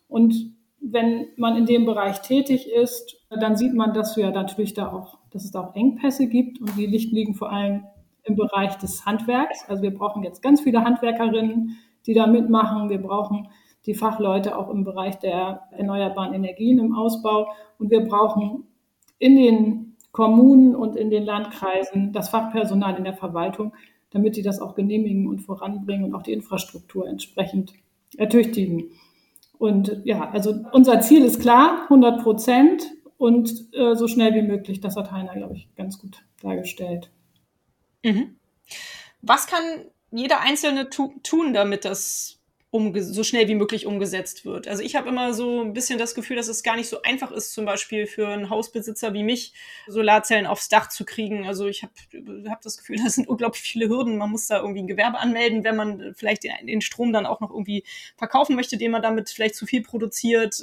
[0.08, 4.92] Und wenn man in dem Bereich tätig ist, dann sieht man, dass wir natürlich da
[4.92, 7.84] auch, dass es da auch Engpässe gibt und die liegen vor allem
[8.24, 9.68] im Bereich des Handwerks.
[9.68, 12.88] Also wir brauchen jetzt ganz viele Handwerkerinnen, die da mitmachen.
[12.88, 13.48] Wir brauchen
[13.86, 18.64] die Fachleute auch im Bereich der erneuerbaren Energien im Ausbau und wir brauchen
[19.18, 23.74] in den Kommunen und in den Landkreisen das Fachpersonal in der Verwaltung,
[24.10, 27.72] damit die das auch genehmigen und voranbringen und auch die Infrastruktur entsprechend
[28.16, 28.90] ertüchtigen.
[29.58, 32.82] Und ja, also unser Ziel ist klar, 100 Prozent.
[33.18, 34.80] und äh, so schnell wie möglich.
[34.80, 37.10] Das hat Heiner, glaube ich, ganz gut dargestellt.
[38.02, 38.36] Mhm.
[39.20, 39.62] Was kann
[40.10, 42.39] jeder Einzelne tu tun, damit das
[42.72, 44.68] so schnell wie möglich umgesetzt wird.
[44.68, 47.32] Also ich habe immer so ein bisschen das Gefühl, dass es gar nicht so einfach
[47.32, 49.54] ist, zum Beispiel für einen Hausbesitzer wie mich
[49.88, 51.46] Solarzellen aufs Dach zu kriegen.
[51.48, 51.92] Also ich habe
[52.48, 54.18] hab das Gefühl, das sind unglaublich viele Hürden.
[54.18, 57.40] Man muss da irgendwie ein Gewerbe anmelden, wenn man vielleicht den, den Strom dann auch
[57.40, 57.82] noch irgendwie
[58.16, 60.62] verkaufen möchte, den man damit vielleicht zu viel produziert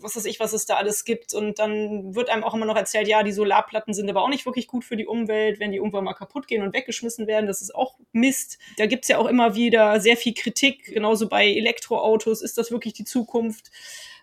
[0.00, 1.34] was weiß ich, was es da alles gibt.
[1.34, 4.46] Und dann wird einem auch immer noch erzählt, ja, die Solarplatten sind aber auch nicht
[4.46, 7.46] wirklich gut für die Umwelt, wenn die irgendwann mal kaputt gehen und weggeschmissen werden.
[7.46, 8.58] Das ist auch Mist.
[8.76, 12.42] Da gibt's ja auch immer wieder sehr viel Kritik, genauso bei Elektroautos.
[12.42, 13.70] Ist das wirklich die Zukunft?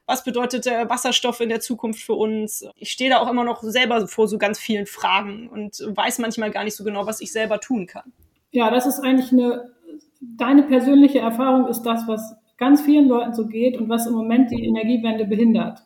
[0.06, 2.66] Was bedeutet der Wasserstoff in der Zukunft für uns?
[2.76, 6.52] Ich stehe da auch immer noch selber vor so ganz vielen Fragen und weiß manchmal
[6.52, 8.14] gar nicht so genau, was ich selber tun kann.
[8.52, 9.74] Ja, das ist eigentlich eine,
[10.22, 14.52] deine persönliche Erfahrung ist das, was ganz vielen Leuten so geht und was im Moment
[14.52, 15.80] die Energiewende behindert.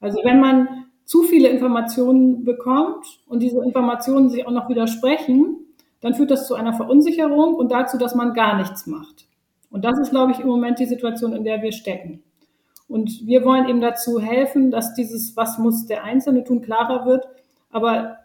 [0.00, 5.56] Also wenn man zu viele Informationen bekommt und diese Informationen sich auch noch widersprechen,
[6.00, 9.26] dann führt das zu einer Verunsicherung und dazu, dass man gar nichts macht.
[9.70, 12.22] Und das ist, glaube ich, im Moment die Situation, in der wir stecken.
[12.88, 17.26] Und wir wollen eben dazu helfen, dass dieses, was muss der Einzelne tun, klarer wird.
[17.70, 18.18] Aber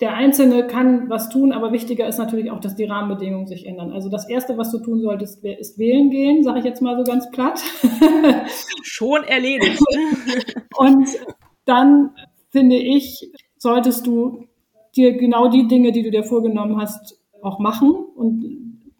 [0.00, 3.92] der Einzelne kann was tun, aber wichtiger ist natürlich auch, dass die Rahmenbedingungen sich ändern.
[3.92, 7.04] Also das Erste, was du tun solltest, ist wählen gehen, sage ich jetzt mal so
[7.04, 7.62] ganz platt.
[8.82, 9.82] Schon erledigt.
[10.76, 11.08] Und
[11.64, 12.10] dann
[12.50, 14.46] finde ich, solltest du
[14.94, 18.44] dir genau die Dinge, die du dir vorgenommen hast, auch machen und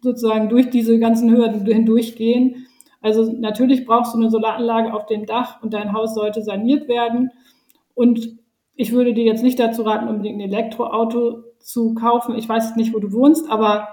[0.01, 2.67] sozusagen durch diese ganzen Hürden hindurchgehen.
[3.01, 7.31] Also natürlich brauchst du eine Solaranlage auf dem Dach und dein Haus sollte saniert werden.
[7.95, 8.37] Und
[8.77, 12.37] ich würde dir jetzt nicht dazu raten, unbedingt ein Elektroauto zu kaufen.
[12.37, 13.87] Ich weiß nicht, wo du wohnst, aber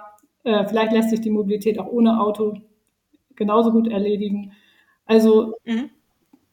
[0.45, 2.59] äh, vielleicht lässt sich die Mobilität auch ohne Auto
[3.35, 4.53] genauso gut erledigen.
[5.07, 5.91] Also mhm.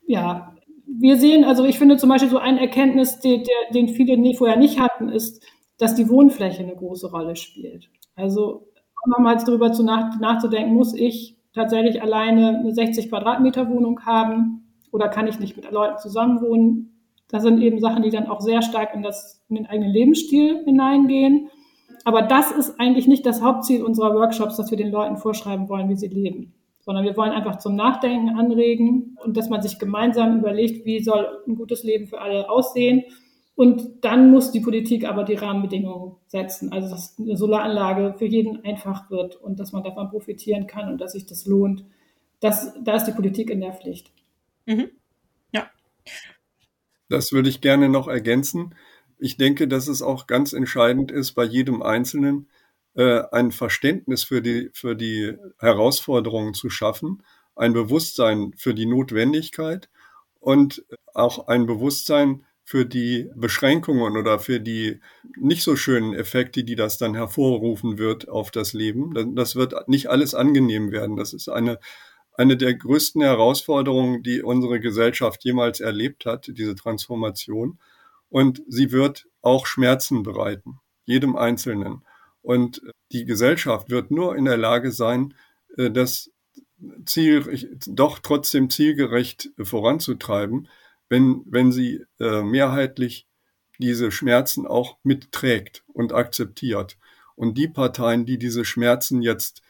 [0.07, 0.55] ja,
[0.87, 4.35] wir sehen, also ich finde zum Beispiel so ein Erkenntnis, den, der, den viele nie,
[4.35, 5.43] vorher nicht hatten, ist,
[5.77, 7.89] dass die Wohnfläche eine große Rolle spielt.
[8.15, 8.67] Also
[9.05, 15.09] nochmals darüber zu nach, nachzudenken, muss ich tatsächlich alleine eine 60 Quadratmeter Wohnung haben oder
[15.09, 16.90] kann ich nicht mit Leuten zusammenwohnen?
[17.31, 20.63] Das sind eben Sachen, die dann auch sehr stark in, das, in den eigenen Lebensstil
[20.65, 21.49] hineingehen.
[22.03, 25.89] Aber das ist eigentlich nicht das Hauptziel unserer Workshops, dass wir den Leuten vorschreiben wollen,
[25.89, 30.39] wie sie leben, sondern wir wollen einfach zum Nachdenken anregen und dass man sich gemeinsam
[30.39, 33.03] überlegt, wie soll ein gutes Leben für alle aussehen.
[33.55, 38.63] Und dann muss die Politik aber die Rahmenbedingungen setzen, also dass eine Solaranlage für jeden
[38.65, 41.85] einfach wird und dass man davon profitieren kann und dass sich das lohnt.
[42.39, 44.11] Das, da ist die Politik in der Pflicht.
[44.65, 44.89] Mhm.
[45.51, 45.69] Ja.
[47.11, 48.73] Das würde ich gerne noch ergänzen.
[49.19, 52.49] Ich denke, dass es auch ganz entscheidend ist, bei jedem Einzelnen
[52.95, 57.21] äh, ein Verständnis für die, für die Herausforderungen zu schaffen,
[57.55, 59.89] ein Bewusstsein für die Notwendigkeit
[60.39, 65.01] und auch ein Bewusstsein für die Beschränkungen oder für die
[65.37, 69.35] nicht so schönen Effekte, die das dann hervorrufen wird auf das Leben.
[69.35, 71.17] Das wird nicht alles angenehm werden.
[71.17, 71.79] Das ist eine
[72.33, 77.79] eine der größten Herausforderungen, die unsere Gesellschaft jemals erlebt hat, diese Transformation.
[78.29, 82.03] Und sie wird auch Schmerzen bereiten, jedem Einzelnen.
[82.41, 85.33] Und die Gesellschaft wird nur in der Lage sein,
[85.77, 86.31] äh, das
[87.05, 90.67] Ziel doch trotzdem zielgerecht voranzutreiben,
[91.09, 93.27] wenn, wenn sie äh, mehrheitlich
[93.77, 96.97] diese Schmerzen auch mitträgt und akzeptiert.
[97.35, 99.61] Und die Parteien, die diese Schmerzen jetzt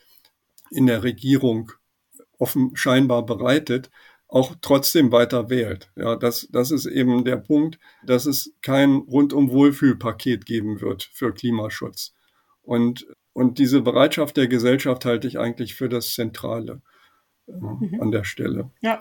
[0.70, 1.72] in der Regierung
[2.42, 3.92] offen scheinbar bereitet,
[4.28, 5.92] auch trotzdem weiter wählt.
[5.96, 11.34] Ja, das, das ist eben der Punkt, dass es kein rundum Wohlfühlpaket geben wird für
[11.34, 12.14] Klimaschutz.
[12.62, 16.82] Und, und diese Bereitschaft der Gesellschaft halte ich eigentlich für das Zentrale
[17.48, 18.00] äh, mhm.
[18.02, 18.72] an der Stelle.
[18.82, 19.00] Ja,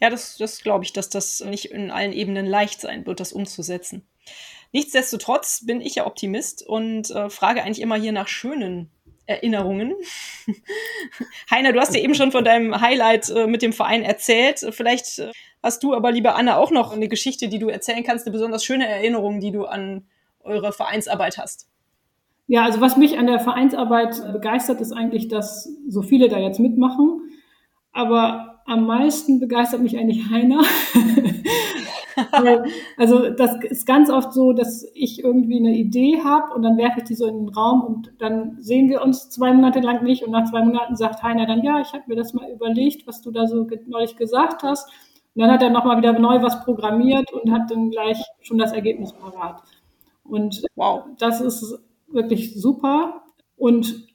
[0.00, 3.32] ja das, das glaube ich, dass das nicht in allen Ebenen leicht sein wird, das
[3.32, 4.06] umzusetzen.
[4.72, 8.90] Nichtsdestotrotz bin ich ja Optimist und äh, frage eigentlich immer hier nach schönen
[9.28, 9.94] Erinnerungen.
[11.50, 14.66] Heiner, du hast ja eben schon von deinem Highlight äh, mit dem Verein erzählt.
[14.70, 15.30] Vielleicht äh,
[15.62, 18.64] hast du aber, liebe Anna, auch noch eine Geschichte, die du erzählen kannst, eine besonders
[18.64, 20.06] schöne Erinnerung, die du an
[20.40, 21.68] eure Vereinsarbeit hast.
[22.46, 26.58] Ja, also was mich an der Vereinsarbeit begeistert, ist eigentlich, dass so viele da jetzt
[26.58, 27.20] mitmachen.
[27.92, 30.62] Aber am meisten begeistert mich eigentlich Heiner.
[32.96, 36.98] also das ist ganz oft so, dass ich irgendwie eine Idee habe und dann werfe
[36.98, 40.24] ich die so in den Raum und dann sehen wir uns zwei Monate lang nicht
[40.24, 43.20] und nach zwei Monaten sagt Heiner dann, ja, ich habe mir das mal überlegt, was
[43.22, 44.88] du da so neulich gesagt hast.
[45.34, 48.72] Und dann hat er nochmal wieder neu was programmiert und hat dann gleich schon das
[48.72, 49.62] Ergebnis parat.
[50.24, 51.78] Und wow, das ist
[52.08, 53.22] wirklich super.
[53.56, 54.07] Und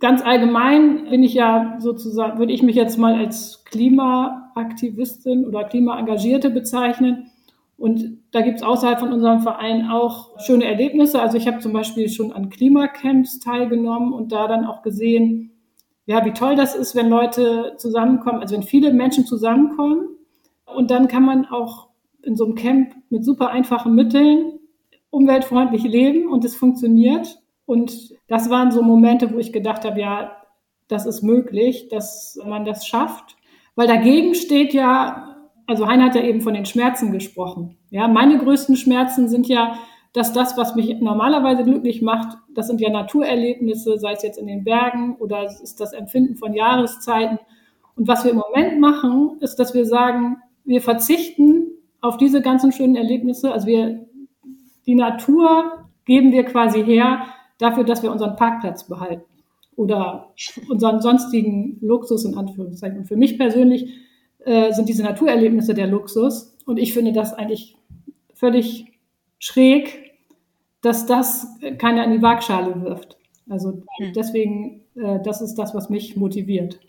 [0.00, 6.50] ganz allgemein bin ich ja sozusagen, würde ich mich jetzt mal als Klimaaktivistin oder Klimaengagierte
[6.50, 7.30] bezeichnen.
[7.76, 11.20] Und da gibt es außerhalb von unserem Verein auch schöne Erlebnisse.
[11.20, 15.50] Also ich habe zum Beispiel schon an Klimacamps teilgenommen und da dann auch gesehen,
[16.06, 20.08] ja, wie toll das ist, wenn Leute zusammenkommen, also wenn viele Menschen zusammenkommen.
[20.66, 21.88] Und dann kann man auch
[22.22, 24.58] in so einem Camp mit super einfachen Mitteln
[25.10, 27.38] umweltfreundlich leben und es funktioniert.
[27.66, 30.36] Und das waren so Momente, wo ich gedacht habe, ja,
[30.88, 33.36] das ist möglich, dass man das schafft.
[33.74, 37.78] Weil dagegen steht ja, also Heiner hat ja eben von den Schmerzen gesprochen.
[37.90, 39.78] Ja, meine größten Schmerzen sind ja,
[40.12, 44.46] dass das, was mich normalerweise glücklich macht, das sind ja Naturerlebnisse, sei es jetzt in
[44.46, 47.38] den Bergen oder es ist das Empfinden von Jahreszeiten.
[47.96, 51.66] Und was wir im Moment machen, ist, dass wir sagen, wir verzichten
[52.00, 53.52] auf diese ganzen schönen Erlebnisse.
[53.52, 54.06] Also wir,
[54.86, 57.26] die Natur geben wir quasi her
[57.58, 59.24] dafür, dass wir unseren Parkplatz behalten
[59.76, 60.32] oder
[60.68, 62.98] unseren sonstigen Luxus in Anführungszeichen.
[62.98, 63.88] Und für mich persönlich
[64.44, 66.56] äh, sind diese Naturerlebnisse der Luxus.
[66.66, 67.76] Und ich finde das eigentlich
[68.34, 68.86] völlig
[69.38, 70.12] schräg,
[70.80, 71.46] dass das
[71.78, 73.16] keiner in die Waagschale wirft.
[73.48, 74.12] Also hm.
[74.14, 76.80] deswegen, äh, das ist das, was mich motiviert.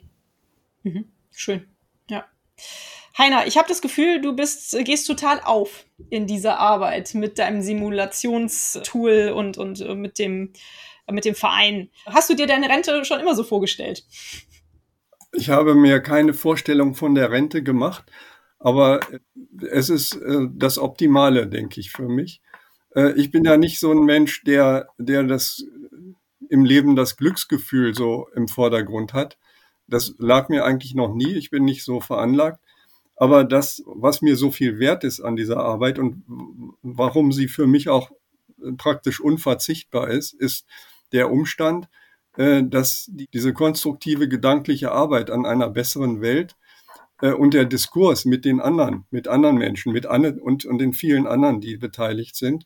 [0.83, 1.05] Mhm.
[1.31, 1.63] Schön,
[2.09, 2.25] ja.
[3.17, 7.61] Heiner, ich habe das Gefühl, du bist, gehst total auf in dieser Arbeit mit deinem
[7.61, 10.51] Simulationstool und, und äh, mit dem
[11.11, 11.89] mit dem Verein.
[12.07, 14.03] Hast du dir deine Rente schon immer so vorgestellt?
[15.33, 18.11] Ich habe mir keine Vorstellung von der Rente gemacht,
[18.57, 19.01] aber
[19.69, 22.41] es ist äh, das Optimale, denke ich, für mich.
[22.95, 25.63] Äh, ich bin ja nicht so ein Mensch, der, der das
[26.49, 29.37] im Leben das Glücksgefühl so im Vordergrund hat.
[29.87, 31.33] Das lag mir eigentlich noch nie.
[31.33, 32.59] Ich bin nicht so veranlagt.
[33.15, 36.23] Aber das, was mir so viel wert ist an dieser Arbeit und
[36.81, 38.11] warum sie für mich auch
[38.77, 40.65] praktisch unverzichtbar ist, ist,
[41.11, 41.87] der Umstand,
[42.37, 46.55] äh, dass diese konstruktive gedankliche Arbeit an einer besseren Welt
[47.21, 50.93] äh, und der Diskurs mit den anderen, mit anderen Menschen, mit Anne und, und den
[50.93, 52.65] vielen anderen, die beteiligt sind,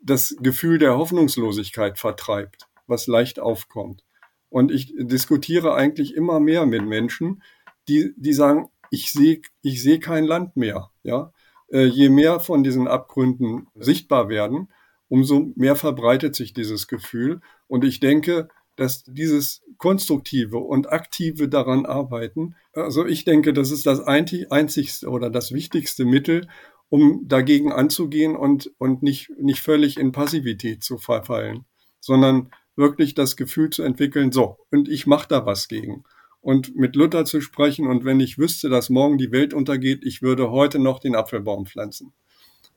[0.00, 4.04] das Gefühl der Hoffnungslosigkeit vertreibt, was leicht aufkommt.
[4.48, 7.42] Und ich diskutiere eigentlich immer mehr mit Menschen,
[7.88, 10.90] die, die sagen, ich sehe ich sehe kein Land mehr.
[11.02, 11.32] Ja?
[11.72, 14.68] Äh, je mehr von diesen Abgründen sichtbar werden,
[15.08, 17.40] umso mehr verbreitet sich dieses Gefühl.
[17.66, 23.86] Und ich denke, dass dieses konstruktive und aktive daran arbeiten, also ich denke, das ist
[23.86, 26.46] das einzigste oder das wichtigste Mittel,
[26.90, 31.64] um dagegen anzugehen und, und nicht, nicht völlig in Passivität zu verfallen,
[32.00, 36.04] sondern wirklich das Gefühl zu entwickeln, so, und ich mache da was gegen.
[36.42, 40.22] Und mit Luther zu sprechen und wenn ich wüsste, dass morgen die Welt untergeht, ich
[40.22, 42.12] würde heute noch den Apfelbaum pflanzen.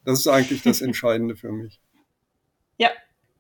[0.06, 1.82] Das ist eigentlich das Entscheidende für mich.
[2.78, 2.92] Ja,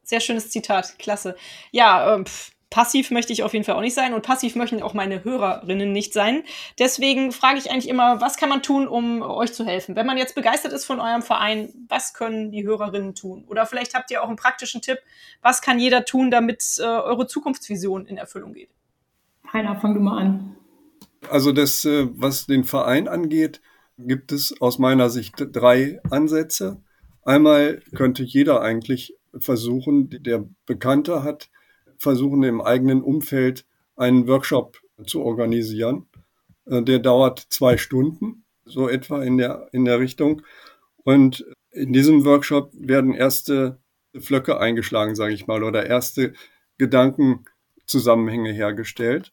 [0.03, 1.35] sehr schönes Zitat, klasse.
[1.71, 2.25] Ja, ähm,
[2.71, 5.91] passiv möchte ich auf jeden Fall auch nicht sein und passiv möchten auch meine Hörerinnen
[5.91, 6.43] nicht sein.
[6.79, 9.95] Deswegen frage ich eigentlich immer, was kann man tun, um euch zu helfen?
[9.95, 13.45] Wenn man jetzt begeistert ist von eurem Verein, was können die Hörerinnen tun?
[13.47, 14.97] Oder vielleicht habt ihr auch einen praktischen Tipp,
[15.41, 18.71] was kann jeder tun, damit äh, eure Zukunftsvision in Erfüllung geht?
[19.53, 20.55] Heiner, fang du mal an.
[21.29, 23.61] Also das, äh, was den Verein angeht,
[23.97, 26.81] gibt es aus meiner Sicht drei Ansätze.
[27.23, 31.49] Einmal könnte jeder eigentlich versuchen, der Bekannte hat,
[31.97, 36.07] versuchen im eigenen Umfeld einen Workshop zu organisieren.
[36.65, 40.41] Äh, der dauert zwei Stunden, so etwa in der, in der Richtung.
[41.03, 43.79] Und in diesem Workshop werden erste
[44.17, 46.33] Flöcke eingeschlagen, sage ich mal, oder erste
[47.85, 49.31] Gedankenzusammenhänge hergestellt.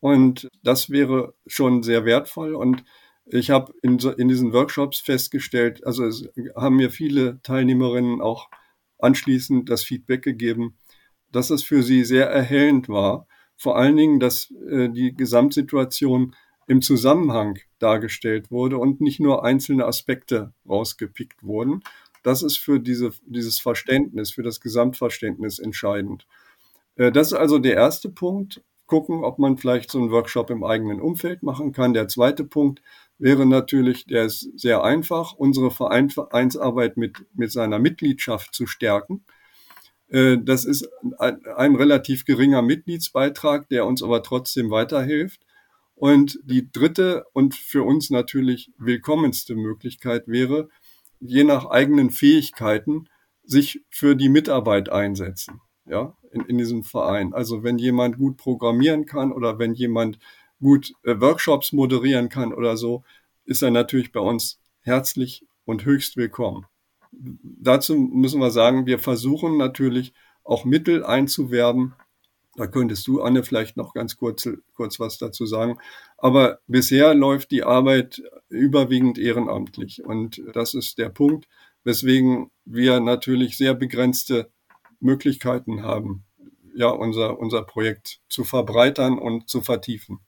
[0.00, 2.54] Und das wäre schon sehr wertvoll.
[2.54, 2.84] Und
[3.26, 8.48] ich habe in, so, in diesen Workshops festgestellt, also es haben mir viele Teilnehmerinnen auch
[8.98, 10.76] anschließend das Feedback gegeben,
[11.32, 13.26] dass es für sie sehr erhellend war.
[13.56, 16.34] Vor allen Dingen, dass äh, die Gesamtsituation
[16.66, 21.82] im Zusammenhang dargestellt wurde und nicht nur einzelne Aspekte rausgepickt wurden.
[22.22, 26.26] Das ist für diese, dieses Verständnis, für das Gesamtverständnis entscheidend.
[26.96, 28.62] Äh, das ist also der erste Punkt.
[28.86, 31.94] Gucken, ob man vielleicht so einen Workshop im eigenen Umfeld machen kann.
[31.94, 32.82] Der zweite Punkt
[33.18, 39.24] wäre natürlich, der ist sehr einfach, unsere Vereinsarbeit mit, mit seiner Mitgliedschaft zu stärken.
[40.08, 40.88] Äh, das ist
[41.18, 45.40] ein, ein relativ geringer Mitgliedsbeitrag, der uns aber trotzdem weiterhilft.
[45.94, 50.68] Und die dritte und für uns natürlich willkommenste Möglichkeit wäre,
[51.20, 53.08] je nach eigenen Fähigkeiten
[53.44, 57.34] sich für die Mitarbeit einsetzen, ja, in, in diesem Verein.
[57.34, 60.18] Also wenn jemand gut programmieren kann oder wenn jemand
[60.60, 63.04] gut äh, Workshops moderieren kann oder so,
[63.44, 66.66] ist er natürlich bei uns herzlich und höchst willkommen.
[67.12, 70.12] Dazu müssen wir sagen, wir versuchen natürlich
[70.42, 71.94] auch Mittel einzuwerben,
[72.56, 75.78] Da könntest du, Anne, vielleicht noch ganz kurz, kurz was dazu sagen.
[76.18, 80.04] Aber bisher läuft die Arbeit überwiegend ehrenamtlich.
[80.04, 81.48] Und das ist der Punkt,
[81.82, 84.50] weswegen wir natürlich sehr begrenzte
[85.04, 86.24] Möglichkeiten haben,
[86.74, 90.18] ja, unser, unser Projekt zu verbreitern und zu vertiefen.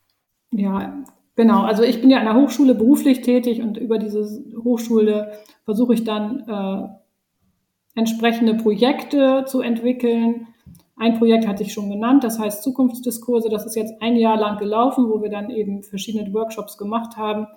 [0.52, 1.02] Ja,
[1.34, 1.62] genau.
[1.62, 4.24] Also ich bin ja an der Hochschule beruflich tätig und über diese
[4.62, 5.32] Hochschule
[5.64, 10.46] versuche ich dann äh, entsprechende Projekte zu entwickeln.
[10.96, 13.48] Ein Projekt hatte ich schon genannt, das heißt Zukunftsdiskurse.
[13.48, 17.48] Das ist jetzt ein Jahr lang gelaufen, wo wir dann eben verschiedene Workshops gemacht haben.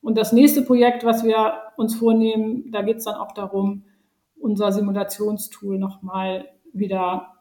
[0.00, 3.84] Und das nächste Projekt, was wir uns vornehmen, da geht es dann auch darum,
[4.40, 7.34] unser Simulationstool nochmal wieder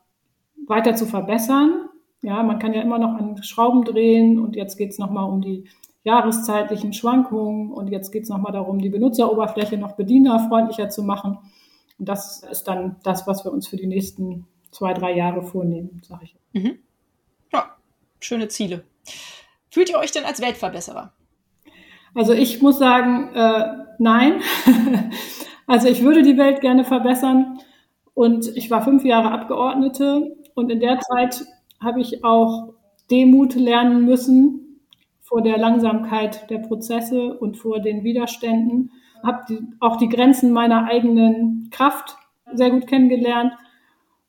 [0.67, 1.89] weiter zu verbessern.
[2.21, 5.41] Ja, man kann ja immer noch an Schrauben drehen und jetzt geht es nochmal um
[5.41, 5.65] die
[6.03, 11.37] jahreszeitlichen Schwankungen und jetzt geht es nochmal darum, die Benutzeroberfläche noch bedienerfreundlicher zu machen.
[11.97, 16.01] Und das ist dann das, was wir uns für die nächsten zwei, drei Jahre vornehmen,
[16.03, 16.35] sage ich.
[16.53, 16.79] Mhm.
[17.51, 17.75] Ja,
[18.19, 18.83] schöne Ziele.
[19.69, 21.13] Fühlt ihr euch denn als Weltverbesserer?
[22.15, 24.41] Also ich muss sagen, äh, nein.
[25.67, 27.59] also ich würde die Welt gerne verbessern.
[28.19, 31.45] Und ich war fünf Jahre Abgeordnete und in der Zeit
[31.79, 32.73] habe ich auch
[33.09, 34.81] Demut lernen müssen
[35.21, 38.91] vor der Langsamkeit der Prozesse und vor den Widerständen
[39.23, 42.17] habe die, auch die Grenzen meiner eigenen Kraft
[42.53, 43.53] sehr gut kennengelernt.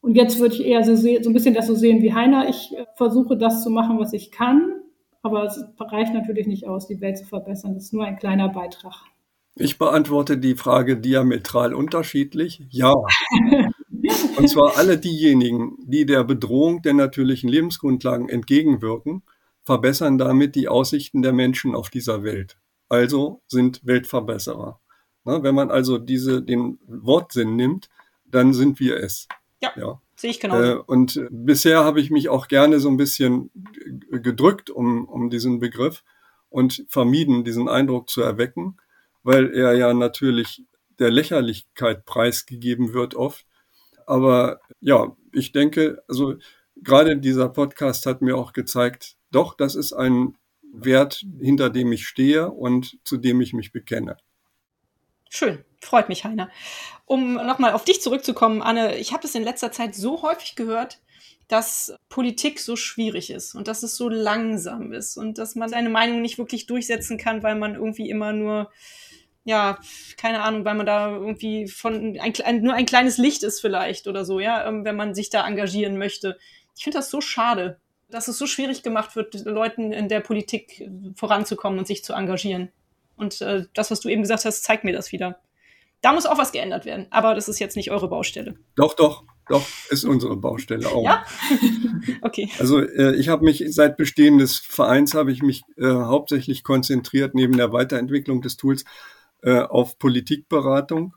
[0.03, 2.49] Und jetzt würde ich eher so, so ein bisschen das so sehen wie Heiner.
[2.49, 4.71] Ich äh, versuche das zu machen, was ich kann,
[5.23, 7.75] aber es reicht natürlich nicht aus, die Welt zu verbessern.
[7.75, 9.03] Das ist nur ein kleiner Beitrag.
[9.57, 12.63] Ich beantworte die Frage diametral unterschiedlich.
[12.71, 12.95] Ja.
[14.41, 19.23] Und zwar alle diejenigen, die der Bedrohung der natürlichen Lebensgrundlagen entgegenwirken,
[19.63, 22.59] verbessern damit die Aussichten der Menschen auf dieser Welt
[22.91, 24.79] also sind Weltverbesserer.
[25.25, 27.89] Na, wenn man also diese, den Wortsinn nimmt,
[28.25, 29.29] dann sind wir es.
[29.63, 30.01] Ja, ja.
[30.17, 30.61] sehe ich genau.
[30.61, 33.51] Äh, und bisher habe ich mich auch gerne so ein bisschen
[34.11, 36.03] gedrückt um, um diesen Begriff
[36.49, 38.77] und vermieden, diesen Eindruck zu erwecken,
[39.23, 40.65] weil er ja natürlich
[40.99, 43.47] der Lächerlichkeit preisgegeben wird oft.
[44.11, 46.35] Aber ja, ich denke, also
[46.75, 50.37] gerade dieser Podcast hat mir auch gezeigt, doch, das ist ein
[50.73, 54.17] Wert, hinter dem ich stehe und zu dem ich mich bekenne.
[55.29, 56.51] Schön, freut mich, Heiner.
[57.05, 61.01] Um nochmal auf dich zurückzukommen, Anne, ich habe es in letzter Zeit so häufig gehört,
[61.47, 65.89] dass Politik so schwierig ist und dass es so langsam ist und dass man seine
[65.89, 68.73] Meinung nicht wirklich durchsetzen kann, weil man irgendwie immer nur,
[69.51, 69.79] ja,
[70.17, 74.07] keine Ahnung, weil man da irgendwie von ein, ein, nur ein kleines Licht ist vielleicht
[74.07, 76.39] oder so, ja, ähm, wenn man sich da engagieren möchte.
[76.77, 77.79] Ich finde das so schade
[78.11, 82.71] dass es so schwierig gemacht wird, Leuten in der Politik voranzukommen und sich zu engagieren.
[83.17, 85.41] Und äh, das, was du eben gesagt hast, zeigt mir das wieder.
[86.01, 87.07] Da muss auch was geändert werden.
[87.11, 88.55] Aber das ist jetzt nicht eure Baustelle.
[88.75, 91.05] Doch, doch, doch, ist unsere Baustelle auch.
[91.05, 91.25] Ja?
[92.23, 92.49] okay.
[92.59, 97.35] Also äh, ich habe mich seit Bestehen des Vereins habe ich mich äh, hauptsächlich konzentriert
[97.35, 98.85] neben der Weiterentwicklung des Tools
[99.43, 101.17] äh, auf Politikberatung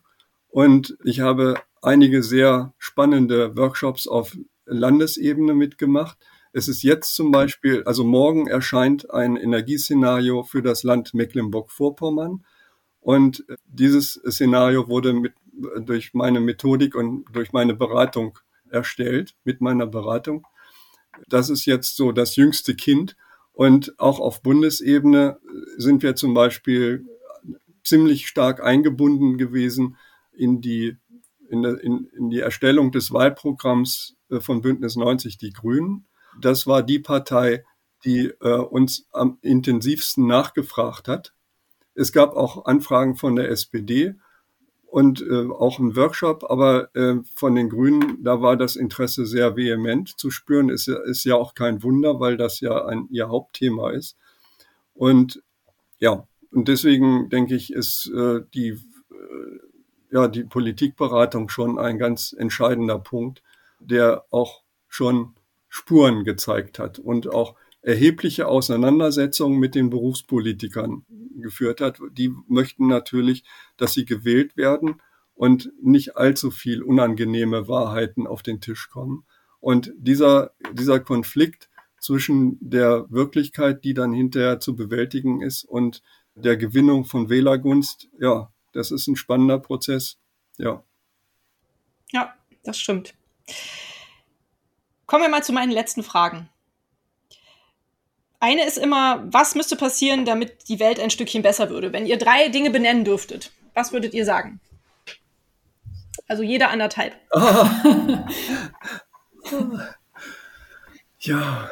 [0.50, 6.18] und ich habe einige sehr spannende Workshops auf Landesebene mitgemacht
[6.56, 12.46] es ist jetzt zum Beispiel, also morgen erscheint ein Energieszenario für das Land Mecklenburg-Vorpommern.
[13.00, 15.34] Und dieses Szenario wurde mit,
[15.82, 18.38] durch meine Methodik und durch meine Beratung
[18.70, 20.46] erstellt, mit meiner Beratung.
[21.28, 23.18] Das ist jetzt so das jüngste Kind.
[23.52, 25.40] Und auch auf Bundesebene
[25.78, 27.04] sind wir zum Beispiel
[27.84, 29.98] ziemlich stark eingebunden gewesen
[30.32, 30.98] in die,
[31.50, 36.06] in, in, in die Erstellung des Wahlprogramms von Bündnis 90 Die Grünen.
[36.40, 37.64] Das war die Partei,
[38.06, 41.34] die äh, uns am intensivsten nachgefragt hat.
[41.96, 44.16] Es gab auch Anfragen von der SPD
[44.86, 49.56] und äh, auch ein Workshop, aber äh, von den Grünen, da war das Interesse sehr
[49.56, 50.70] vehement zu spüren.
[50.70, 54.18] Ist, ist ja auch kein Wunder, weil das ja ein, ihr Hauptthema ist.
[54.94, 55.42] Und
[56.00, 59.60] ja, und deswegen denke ich, ist äh, die, äh,
[60.12, 63.42] ja, die Politikberatung schon ein ganz entscheidender Punkt,
[63.80, 65.36] der auch schon
[65.68, 72.00] Spuren gezeigt hat und auch erhebliche Auseinandersetzungen mit den Berufspolitikern geführt hat.
[72.12, 73.44] Die möchten natürlich,
[73.76, 75.02] dass sie gewählt werden
[75.34, 79.26] und nicht allzu viel unangenehme Wahrheiten auf den Tisch kommen.
[79.60, 86.02] Und dieser, dieser Konflikt zwischen der Wirklichkeit, die dann hinterher zu bewältigen ist, und
[86.36, 90.18] der Gewinnung von Wählergunst, ja, das ist ein spannender Prozess.
[90.58, 90.84] Ja.
[92.12, 93.14] Ja, das stimmt.
[95.06, 96.50] Kommen wir mal zu meinen letzten Fragen.
[98.40, 101.94] Eine ist immer, was müsste passieren, damit die Welt ein Stückchen besser würde?
[101.94, 104.60] Wenn ihr drei Dinge benennen dürftet, was würdet ihr sagen?
[106.28, 107.16] Also jeder anderthalb.
[111.24, 111.70] Ja.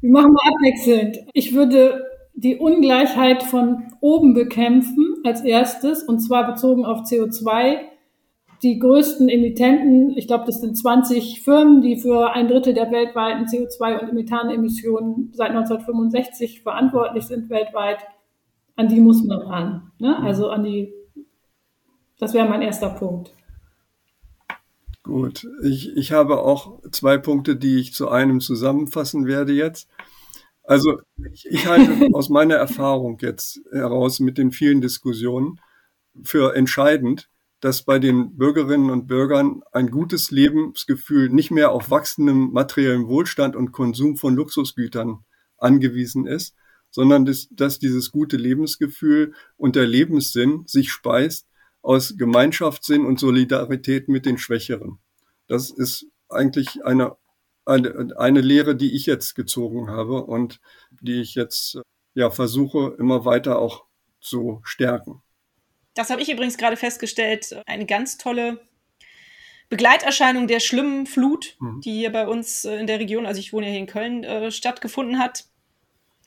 [0.00, 1.18] Wir machen mal abwechselnd.
[1.34, 2.04] Ich würde
[2.34, 7.78] die Ungleichheit von oben bekämpfen als erstes, und zwar bezogen auf CO2.
[8.62, 13.46] Die größten Emittenten, ich glaube, das sind 20 Firmen, die für ein Drittel der weltweiten
[13.46, 17.98] CO2- und Methanemissionen seit 1965 verantwortlich sind weltweit,
[18.76, 19.92] an die muss man ran.
[19.98, 20.16] Ne?
[20.22, 20.92] Also an die,
[22.18, 23.32] das wäre mein erster Punkt.
[25.02, 29.88] Gut, ich, ich habe auch zwei Punkte, die ich zu einem zusammenfassen werde jetzt.
[30.64, 31.00] Also
[31.32, 35.60] ich, ich halte aus meiner Erfahrung jetzt heraus mit den vielen Diskussionen
[36.22, 37.28] für entscheidend,
[37.60, 43.54] dass bei den Bürgerinnen und Bürgern ein gutes Lebensgefühl nicht mehr auf wachsendem materiellen Wohlstand
[43.54, 45.24] und Konsum von Luxusgütern
[45.58, 46.56] angewiesen ist,
[46.90, 51.46] sondern dass, dass dieses gute Lebensgefühl und der Lebenssinn sich speist
[51.82, 54.98] aus Gemeinschaftssinn und Solidarität mit den Schwächeren.
[55.46, 57.16] Das ist eigentlich eine
[57.64, 60.60] eine, eine Lehre, die ich jetzt gezogen habe und
[60.90, 61.80] die ich jetzt
[62.14, 63.84] ja versuche immer weiter auch
[64.20, 65.22] zu stärken.
[65.94, 67.56] Das habe ich übrigens gerade festgestellt.
[67.66, 68.60] Eine ganz tolle
[69.68, 71.80] Begleiterscheinung der schlimmen Flut, mhm.
[71.80, 74.24] die hier bei uns äh, in der Region, also ich wohne ja hier in Köln,
[74.24, 75.46] äh, stattgefunden hat,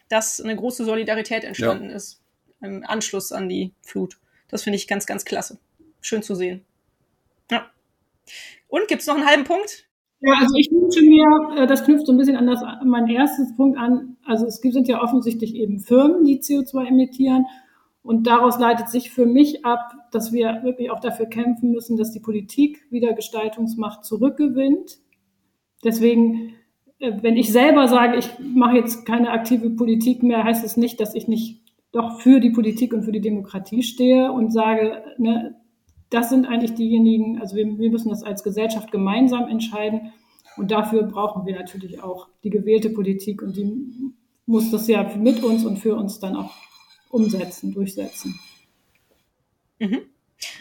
[0.09, 1.95] dass eine große Solidarität entstanden ja.
[1.95, 2.21] ist
[2.61, 4.17] im Anschluss an die Flut.
[4.47, 5.59] Das finde ich ganz, ganz klasse.
[6.01, 6.65] Schön zu sehen.
[7.51, 7.69] Ja.
[8.67, 9.87] Und gibt es noch einen halben Punkt?
[10.21, 13.55] Ja, also ich wünsche mir, äh, das knüpft so ein bisschen an das, mein erstes
[13.55, 14.17] Punkt an.
[14.25, 17.45] Also es sind ja offensichtlich eben Firmen, die CO2 emittieren.
[18.01, 22.11] Und daraus leitet sich für mich ab, dass wir wirklich auch dafür kämpfen müssen, dass
[22.11, 24.99] die Politik wieder Gestaltungsmacht zurückgewinnt.
[25.83, 26.53] Deswegen,
[26.99, 30.99] äh, wenn ich selber sage, ich mache jetzt keine aktive Politik mehr, heißt es nicht,
[30.99, 31.61] dass ich nicht
[31.91, 35.55] doch für die Politik und für die Demokratie stehe und sage, ne,
[36.09, 40.13] das sind eigentlich diejenigen, also wir, wir müssen das als Gesellschaft gemeinsam entscheiden.
[40.57, 44.13] Und dafür brauchen wir natürlich auch die gewählte Politik und die
[44.45, 46.51] muss das ja mit uns und für uns dann auch
[47.09, 48.39] umsetzen, durchsetzen.
[49.79, 50.01] Mhm.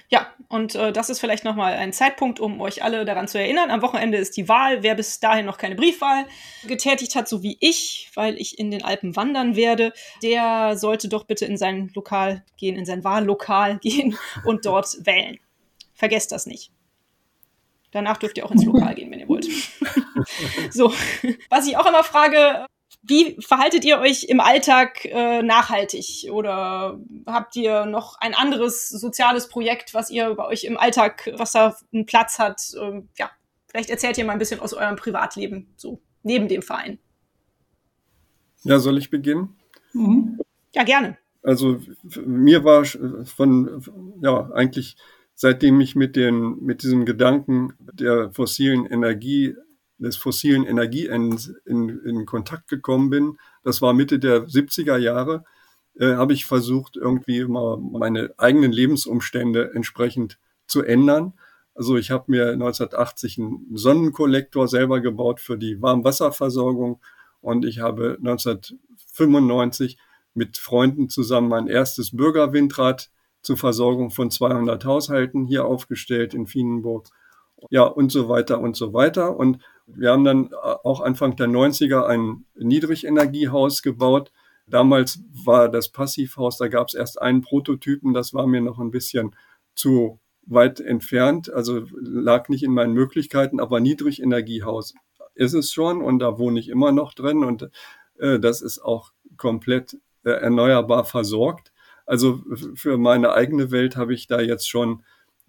[0.09, 3.71] Ja, und äh, das ist vielleicht nochmal ein Zeitpunkt, um euch alle daran zu erinnern.
[3.71, 4.83] Am Wochenende ist die Wahl.
[4.83, 6.27] Wer bis dahin noch keine Briefwahl
[6.67, 11.25] getätigt hat, so wie ich, weil ich in den Alpen wandern werde, der sollte doch
[11.25, 15.39] bitte in sein Lokal gehen, in sein Wahllokal gehen und dort wählen.
[15.95, 16.71] Vergesst das nicht.
[17.91, 19.47] Danach dürft ihr auch ins Lokal gehen, wenn ihr wollt.
[20.71, 20.93] so,
[21.49, 22.67] was ich auch immer frage,
[23.07, 26.29] wie verhaltet ihr euch im Alltag äh, nachhaltig?
[26.31, 31.53] Oder habt ihr noch ein anderes soziales Projekt, was ihr bei euch im Alltag, was
[31.53, 32.63] da einen Platz hat?
[32.81, 33.31] Ähm, ja,
[33.69, 36.99] vielleicht erzählt ihr mal ein bisschen aus eurem Privatleben, so neben dem Verein.
[38.63, 39.55] Ja, soll ich beginnen?
[39.93, 40.41] Mhm.
[40.75, 41.19] Ja, gerne.
[41.43, 41.81] Also
[42.25, 42.85] mir war
[43.27, 43.83] von,
[44.23, 44.97] ja, eigentlich
[45.35, 49.55] seitdem ich mit den, mit diesem Gedanken der fossilen Energie
[49.99, 55.45] des fossilen Energieends in, in Kontakt gekommen bin, das war Mitte der 70er Jahre,
[55.99, 61.35] äh, habe ich versucht, irgendwie mal meine eigenen Lebensumstände entsprechend zu ändern.
[61.75, 67.01] Also ich habe mir 1980 einen Sonnenkollektor selber gebaut für die Warmwasserversorgung
[67.41, 69.99] und ich habe 1995
[70.35, 73.11] mit Freunden zusammen mein erstes Bürgerwindrad
[73.43, 77.09] zur Versorgung von 200 Haushalten hier aufgestellt in Fienenburg.
[77.71, 79.37] Ja, und so weiter und so weiter.
[79.37, 84.33] Und wir haben dann äh, auch Anfang der 90er ein Niedrigenergiehaus gebaut.
[84.67, 88.91] Damals war das Passivhaus, da gab es erst einen Prototypen, das war mir noch ein
[88.91, 89.37] bisschen
[89.75, 94.95] zu weit entfernt, also lag nicht in meinen Möglichkeiten, aber Niedrigenergiehaus
[95.35, 97.69] ist es schon und da wohne ich immer noch drin und
[98.19, 101.73] äh, das ist auch komplett äh, erneuerbar versorgt.
[102.07, 102.43] Also
[102.75, 105.05] für meine eigene Welt habe ich da jetzt schon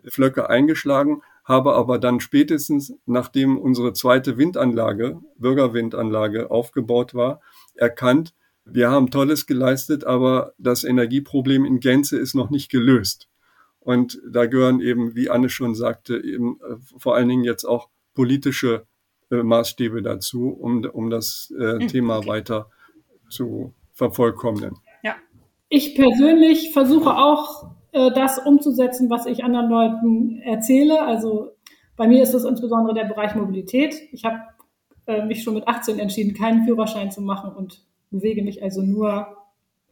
[0.06, 7.40] Flöcke eingeschlagen habe aber dann spätestens, nachdem unsere zweite Windanlage, Bürgerwindanlage aufgebaut war,
[7.76, 8.34] erkannt,
[8.66, 13.30] wir haben Tolles geleistet, aber das Energieproblem in Gänze ist noch nicht gelöst.
[13.80, 17.90] Und da gehören eben, wie Anne schon sagte, eben äh, vor allen Dingen jetzt auch
[18.16, 18.88] politische
[19.30, 21.88] äh, Maßstäbe dazu, um, um das äh, mhm.
[21.88, 22.72] Thema weiter
[23.30, 24.78] zu vervollkommnen.
[25.04, 25.16] Ja.
[25.70, 31.02] Ich persönlich versuche auch äh, das umzusetzen, was ich anderen Leuten erzähle.
[31.04, 31.52] Also
[31.96, 33.96] bei mir ist es insbesondere der Bereich Mobilität.
[34.12, 34.42] Ich habe
[35.08, 39.28] äh, mich schon mit 18 entschieden, keinen Führerschein zu machen und bewege mich also nur,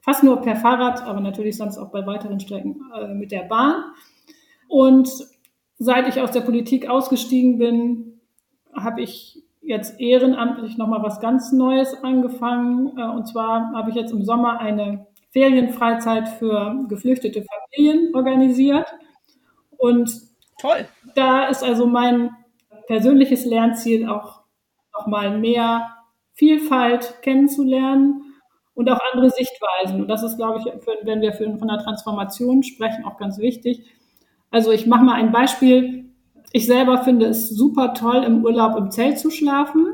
[0.01, 3.86] fast nur per Fahrrad, aber natürlich sonst auch bei weiteren Strecken äh, mit der Bahn.
[4.68, 5.10] Und
[5.80, 8.20] seit ich aus der Politik ausgestiegen bin,
[8.76, 12.97] habe ich jetzt ehrenamtlich nochmal was ganz Neues angefangen.
[12.97, 18.88] Äh, und zwar habe ich jetzt im Sommer eine Ferienfreizeit für geflüchtete Familien organisiert.
[19.78, 20.22] Und
[20.62, 20.86] Toll.
[21.16, 22.30] da ist also mein
[22.88, 24.42] persönliches Lernziel auch
[24.94, 25.90] noch mal mehr
[26.34, 28.22] Vielfalt kennenzulernen
[28.76, 30.02] und auch andere Sichtweisen.
[30.02, 33.40] Und das ist, glaube ich, für, wenn wir für, von der Transformation sprechen, auch ganz
[33.40, 33.84] wichtig.
[34.52, 36.06] Also ich mache mal ein Beispiel.
[36.52, 39.88] Ich selber finde es super toll, im Urlaub im Zelt zu schlafen.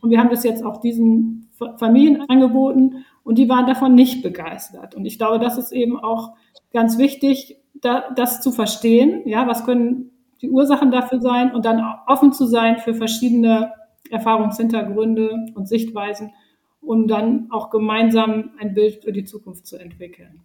[0.00, 4.94] Und wir haben das jetzt auch diesen Familien angeboten und die waren davon nicht begeistert.
[4.94, 6.36] Und ich glaube, das ist eben auch
[6.72, 9.26] ganz wichtig, da, das zu verstehen.
[9.26, 10.12] Ja, was können
[10.42, 13.72] die Ursachen dafür sein und dann offen zu sein für verschiedene
[14.12, 16.34] Erfahrungshintergründe und Sichtweisen,
[16.80, 20.42] um dann auch gemeinsam ein Bild für die Zukunft zu entwickeln.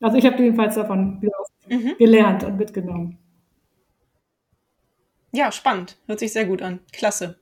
[0.00, 1.28] Also ich habe jedenfalls davon
[1.68, 1.96] mhm.
[1.98, 3.18] gelernt und mitgenommen.
[5.32, 5.96] Ja, spannend.
[6.06, 6.78] Hört sich sehr gut an.
[6.92, 7.40] Klasse.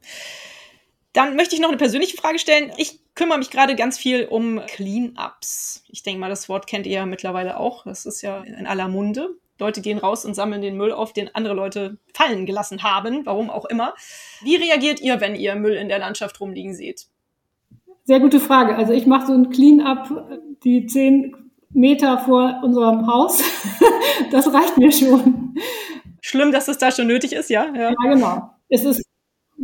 [1.13, 2.73] Dann möchte ich noch eine persönliche Frage stellen.
[2.77, 5.85] Ich kümmere mich gerade ganz viel um Clean-ups.
[5.89, 7.85] Ich denke mal, das Wort kennt ihr ja mittlerweile auch.
[7.85, 9.31] Das ist ja in aller Munde.
[9.59, 13.51] Leute gehen raus und sammeln den Müll auf, den andere Leute fallen gelassen haben, warum
[13.51, 13.95] auch immer.
[14.41, 17.07] Wie reagiert ihr, wenn ihr Müll in der Landschaft rumliegen seht?
[18.05, 18.77] Sehr gute Frage.
[18.77, 20.09] Also ich mache so ein Clean-up,
[20.65, 21.37] die zehn
[21.71, 23.43] Meter vor unserem Haus.
[24.31, 25.55] das reicht mir schon.
[26.21, 27.67] Schlimm, dass es da schon nötig ist, ja?
[27.75, 28.51] Ja, ja genau.
[28.69, 29.03] Es ist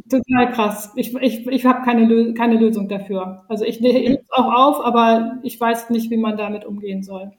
[0.09, 0.93] total krass.
[0.97, 3.45] Ich, ich, ich habe keine, keine Lösung dafür.
[3.49, 7.33] Also ich nehme es auch auf, aber ich weiß nicht, wie man damit umgehen soll.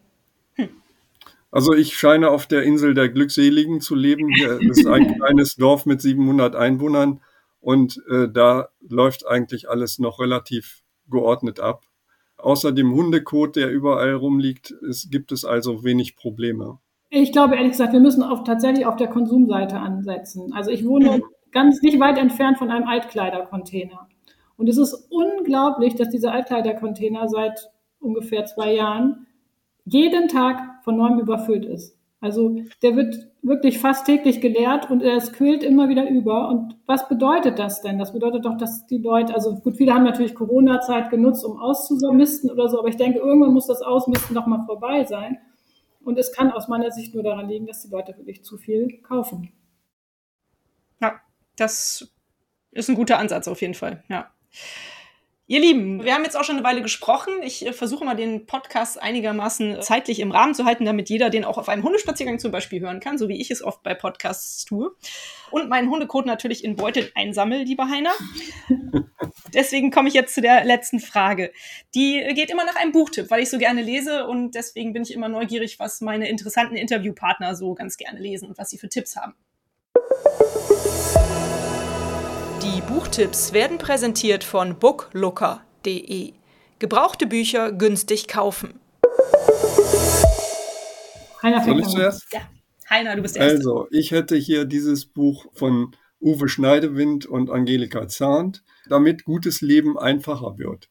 [1.51, 4.29] Also ich scheine auf der Insel der Glückseligen zu leben.
[4.33, 7.21] Hier ist ein kleines Dorf mit 700 Einwohnern
[7.61, 11.83] und äh, da läuft eigentlich alles noch relativ geordnet ab.
[12.37, 16.79] Außer dem Hundekot, der überall rumliegt, es, gibt es also wenig Probleme.
[17.09, 20.53] Ich glaube ehrlich gesagt, wir müssen auf, tatsächlich auf der Konsumseite ansetzen.
[20.53, 21.23] Also ich wohne mhm.
[21.57, 24.07] Ganz nicht weit entfernt von einem Altkleidercontainer.
[24.57, 29.25] Und es ist unglaublich, dass dieser Altkleidercontainer seit ungefähr zwei Jahren
[29.83, 31.97] jeden Tag von neuem überfüllt ist.
[32.19, 36.47] Also der wird wirklich fast täglich geleert und es quillt immer wieder über.
[36.47, 37.97] Und was bedeutet das denn?
[37.97, 42.51] Das bedeutet doch, dass die Leute, also gut, viele haben natürlich Corona-Zeit genutzt, um auszumisten
[42.51, 45.39] oder so, aber ich denke, irgendwann muss das Ausmisten doch mal vorbei sein.
[46.03, 48.99] Und es kann aus meiner Sicht nur daran liegen, dass die Leute wirklich zu viel
[49.01, 49.51] kaufen.
[51.57, 52.07] Das
[52.71, 54.31] ist ein guter Ansatz auf jeden Fall, ja.
[55.49, 57.31] Ihr Lieben, wir haben jetzt auch schon eine Weile gesprochen.
[57.41, 61.45] Ich äh, versuche mal den Podcast einigermaßen zeitlich im Rahmen zu halten, damit jeder den
[61.45, 64.65] auch auf einem Hundespaziergang zum Beispiel hören kann, so wie ich es oft bei Podcasts
[64.65, 64.91] tue.
[65.49, 68.11] Und meinen Hundecode natürlich in Beutel einsammel, lieber Heiner.
[69.53, 71.53] deswegen komme ich jetzt zu der letzten Frage.
[71.95, 75.13] Die geht immer nach einem Buchtipp, weil ich so gerne lese und deswegen bin ich
[75.13, 79.15] immer neugierig, was meine interessanten Interviewpartner so ganz gerne lesen und was sie für Tipps
[79.15, 79.33] haben.
[82.75, 86.33] Die Buchtipps werden präsentiert von booklooker.de.
[86.79, 88.77] Gebrauchte Bücher günstig kaufen.
[91.41, 92.25] Heiner, Soll ich zuerst?
[92.33, 92.41] Ja,
[92.89, 93.57] Heiner, du bist der Erste.
[93.57, 99.97] Also, ich hätte hier dieses Buch von Uwe Schneidewind und Angelika Zahnt, damit gutes Leben
[99.97, 100.89] einfacher wird.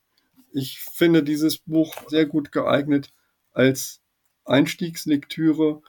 [0.52, 3.10] Ich finde dieses Buch sehr gut geeignet
[3.52, 4.00] als
[4.46, 5.82] Einstiegslektüre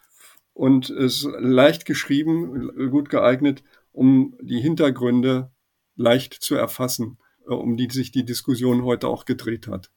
[0.53, 3.63] und ist leicht geschrieben, gut geeignet,
[3.93, 5.49] um die Hintergründe
[5.97, 7.17] leicht zu erfassen,
[7.47, 9.89] äh, um die sich die Diskussion heute auch gedreht hat.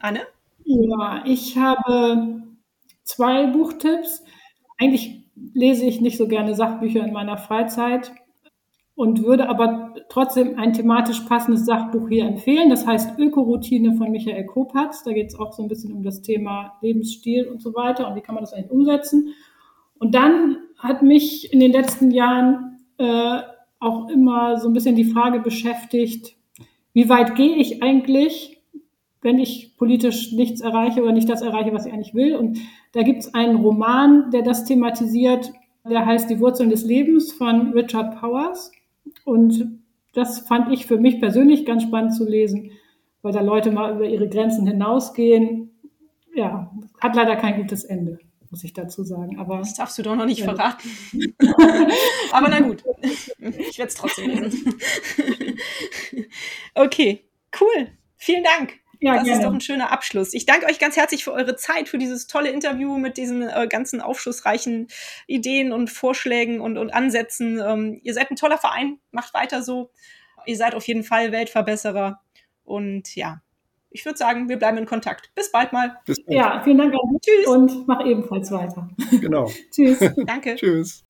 [0.00, 0.20] Anne?
[0.64, 2.42] Ja, ich habe
[3.04, 4.24] zwei Buchtipps.
[4.78, 8.12] Eigentlich lese ich nicht so gerne Sachbücher in meiner Freizeit
[8.96, 12.70] und würde aber trotzdem ein thematisch passendes Sachbuch hier empfehlen.
[12.70, 15.02] Das heißt Ökoroutine von Michael Kopatz.
[15.02, 18.16] Da geht es auch so ein bisschen um das Thema Lebensstil und so weiter und
[18.16, 19.34] wie kann man das eigentlich umsetzen.
[19.98, 23.40] Und dann hat mich in den letzten Jahren äh,
[23.84, 26.36] auch immer so ein bisschen die Frage beschäftigt,
[26.92, 28.62] wie weit gehe ich eigentlich,
[29.20, 32.36] wenn ich politisch nichts erreiche oder nicht das erreiche, was ich eigentlich will.
[32.36, 32.58] Und
[32.92, 35.52] da gibt es einen Roman, der das thematisiert,
[35.88, 38.72] der heißt Die Wurzeln des Lebens von Richard Powers.
[39.24, 39.80] Und
[40.12, 42.70] das fand ich für mich persönlich ganz spannend zu lesen,
[43.22, 45.70] weil da Leute mal über ihre Grenzen hinausgehen.
[46.34, 46.70] Ja,
[47.00, 48.18] hat leider kein gutes Ende
[48.54, 49.40] muss ich dazu sagen.
[49.40, 50.44] Aber das darfst du doch noch nicht ja.
[50.44, 50.88] verraten.
[52.30, 52.84] Aber na gut,
[53.40, 54.78] ich werde es trotzdem lesen.
[56.74, 57.24] okay,
[57.60, 57.88] cool.
[58.16, 58.74] Vielen Dank.
[59.00, 59.40] Ja, das gerne.
[59.40, 60.34] ist doch ein schöner Abschluss.
[60.34, 63.66] Ich danke euch ganz herzlich für eure Zeit, für dieses tolle Interview mit diesen äh,
[63.68, 64.86] ganzen aufschlussreichen
[65.26, 67.58] Ideen und Vorschlägen und, und Ansätzen.
[67.58, 69.90] Ähm, ihr seid ein toller Verein, macht weiter so.
[70.46, 72.20] Ihr seid auf jeden Fall Weltverbesserer.
[72.62, 73.42] Und ja,
[73.94, 75.30] ich würde sagen, wir bleiben in Kontakt.
[75.36, 75.96] Bis bald mal.
[76.04, 76.36] Bis bald.
[76.36, 77.46] Ja, vielen Dank an Tschüss.
[77.46, 78.90] und mach ebenfalls weiter.
[79.12, 79.48] Genau.
[79.70, 79.98] Tschüss.
[80.26, 80.54] Danke.
[80.56, 81.04] Tschüss.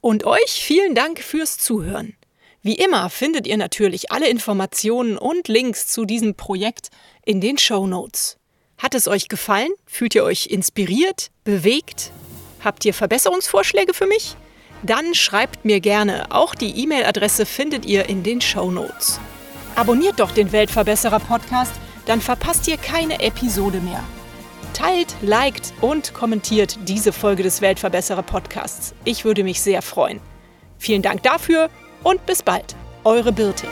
[0.00, 2.14] Und euch vielen Dank fürs Zuhören.
[2.62, 6.90] Wie immer findet ihr natürlich alle Informationen und Links zu diesem Projekt
[7.24, 8.38] in den Show Notes.
[8.78, 9.72] Hat es euch gefallen?
[9.84, 12.12] Fühlt ihr euch inspiriert, bewegt?
[12.62, 14.36] Habt ihr Verbesserungsvorschläge für mich?
[14.84, 16.30] Dann schreibt mir gerne.
[16.30, 19.18] Auch die E-Mail-Adresse findet ihr in den Show Notes.
[19.74, 21.72] Abonniert doch den Weltverbesserer Podcast,
[22.10, 24.02] dann verpasst ihr keine Episode mehr.
[24.74, 28.94] Teilt, liked und kommentiert diese Folge des Weltverbesserer Podcasts.
[29.04, 30.18] Ich würde mich sehr freuen.
[30.76, 31.70] Vielen Dank dafür
[32.02, 32.74] und bis bald.
[33.04, 33.68] Eure Birte.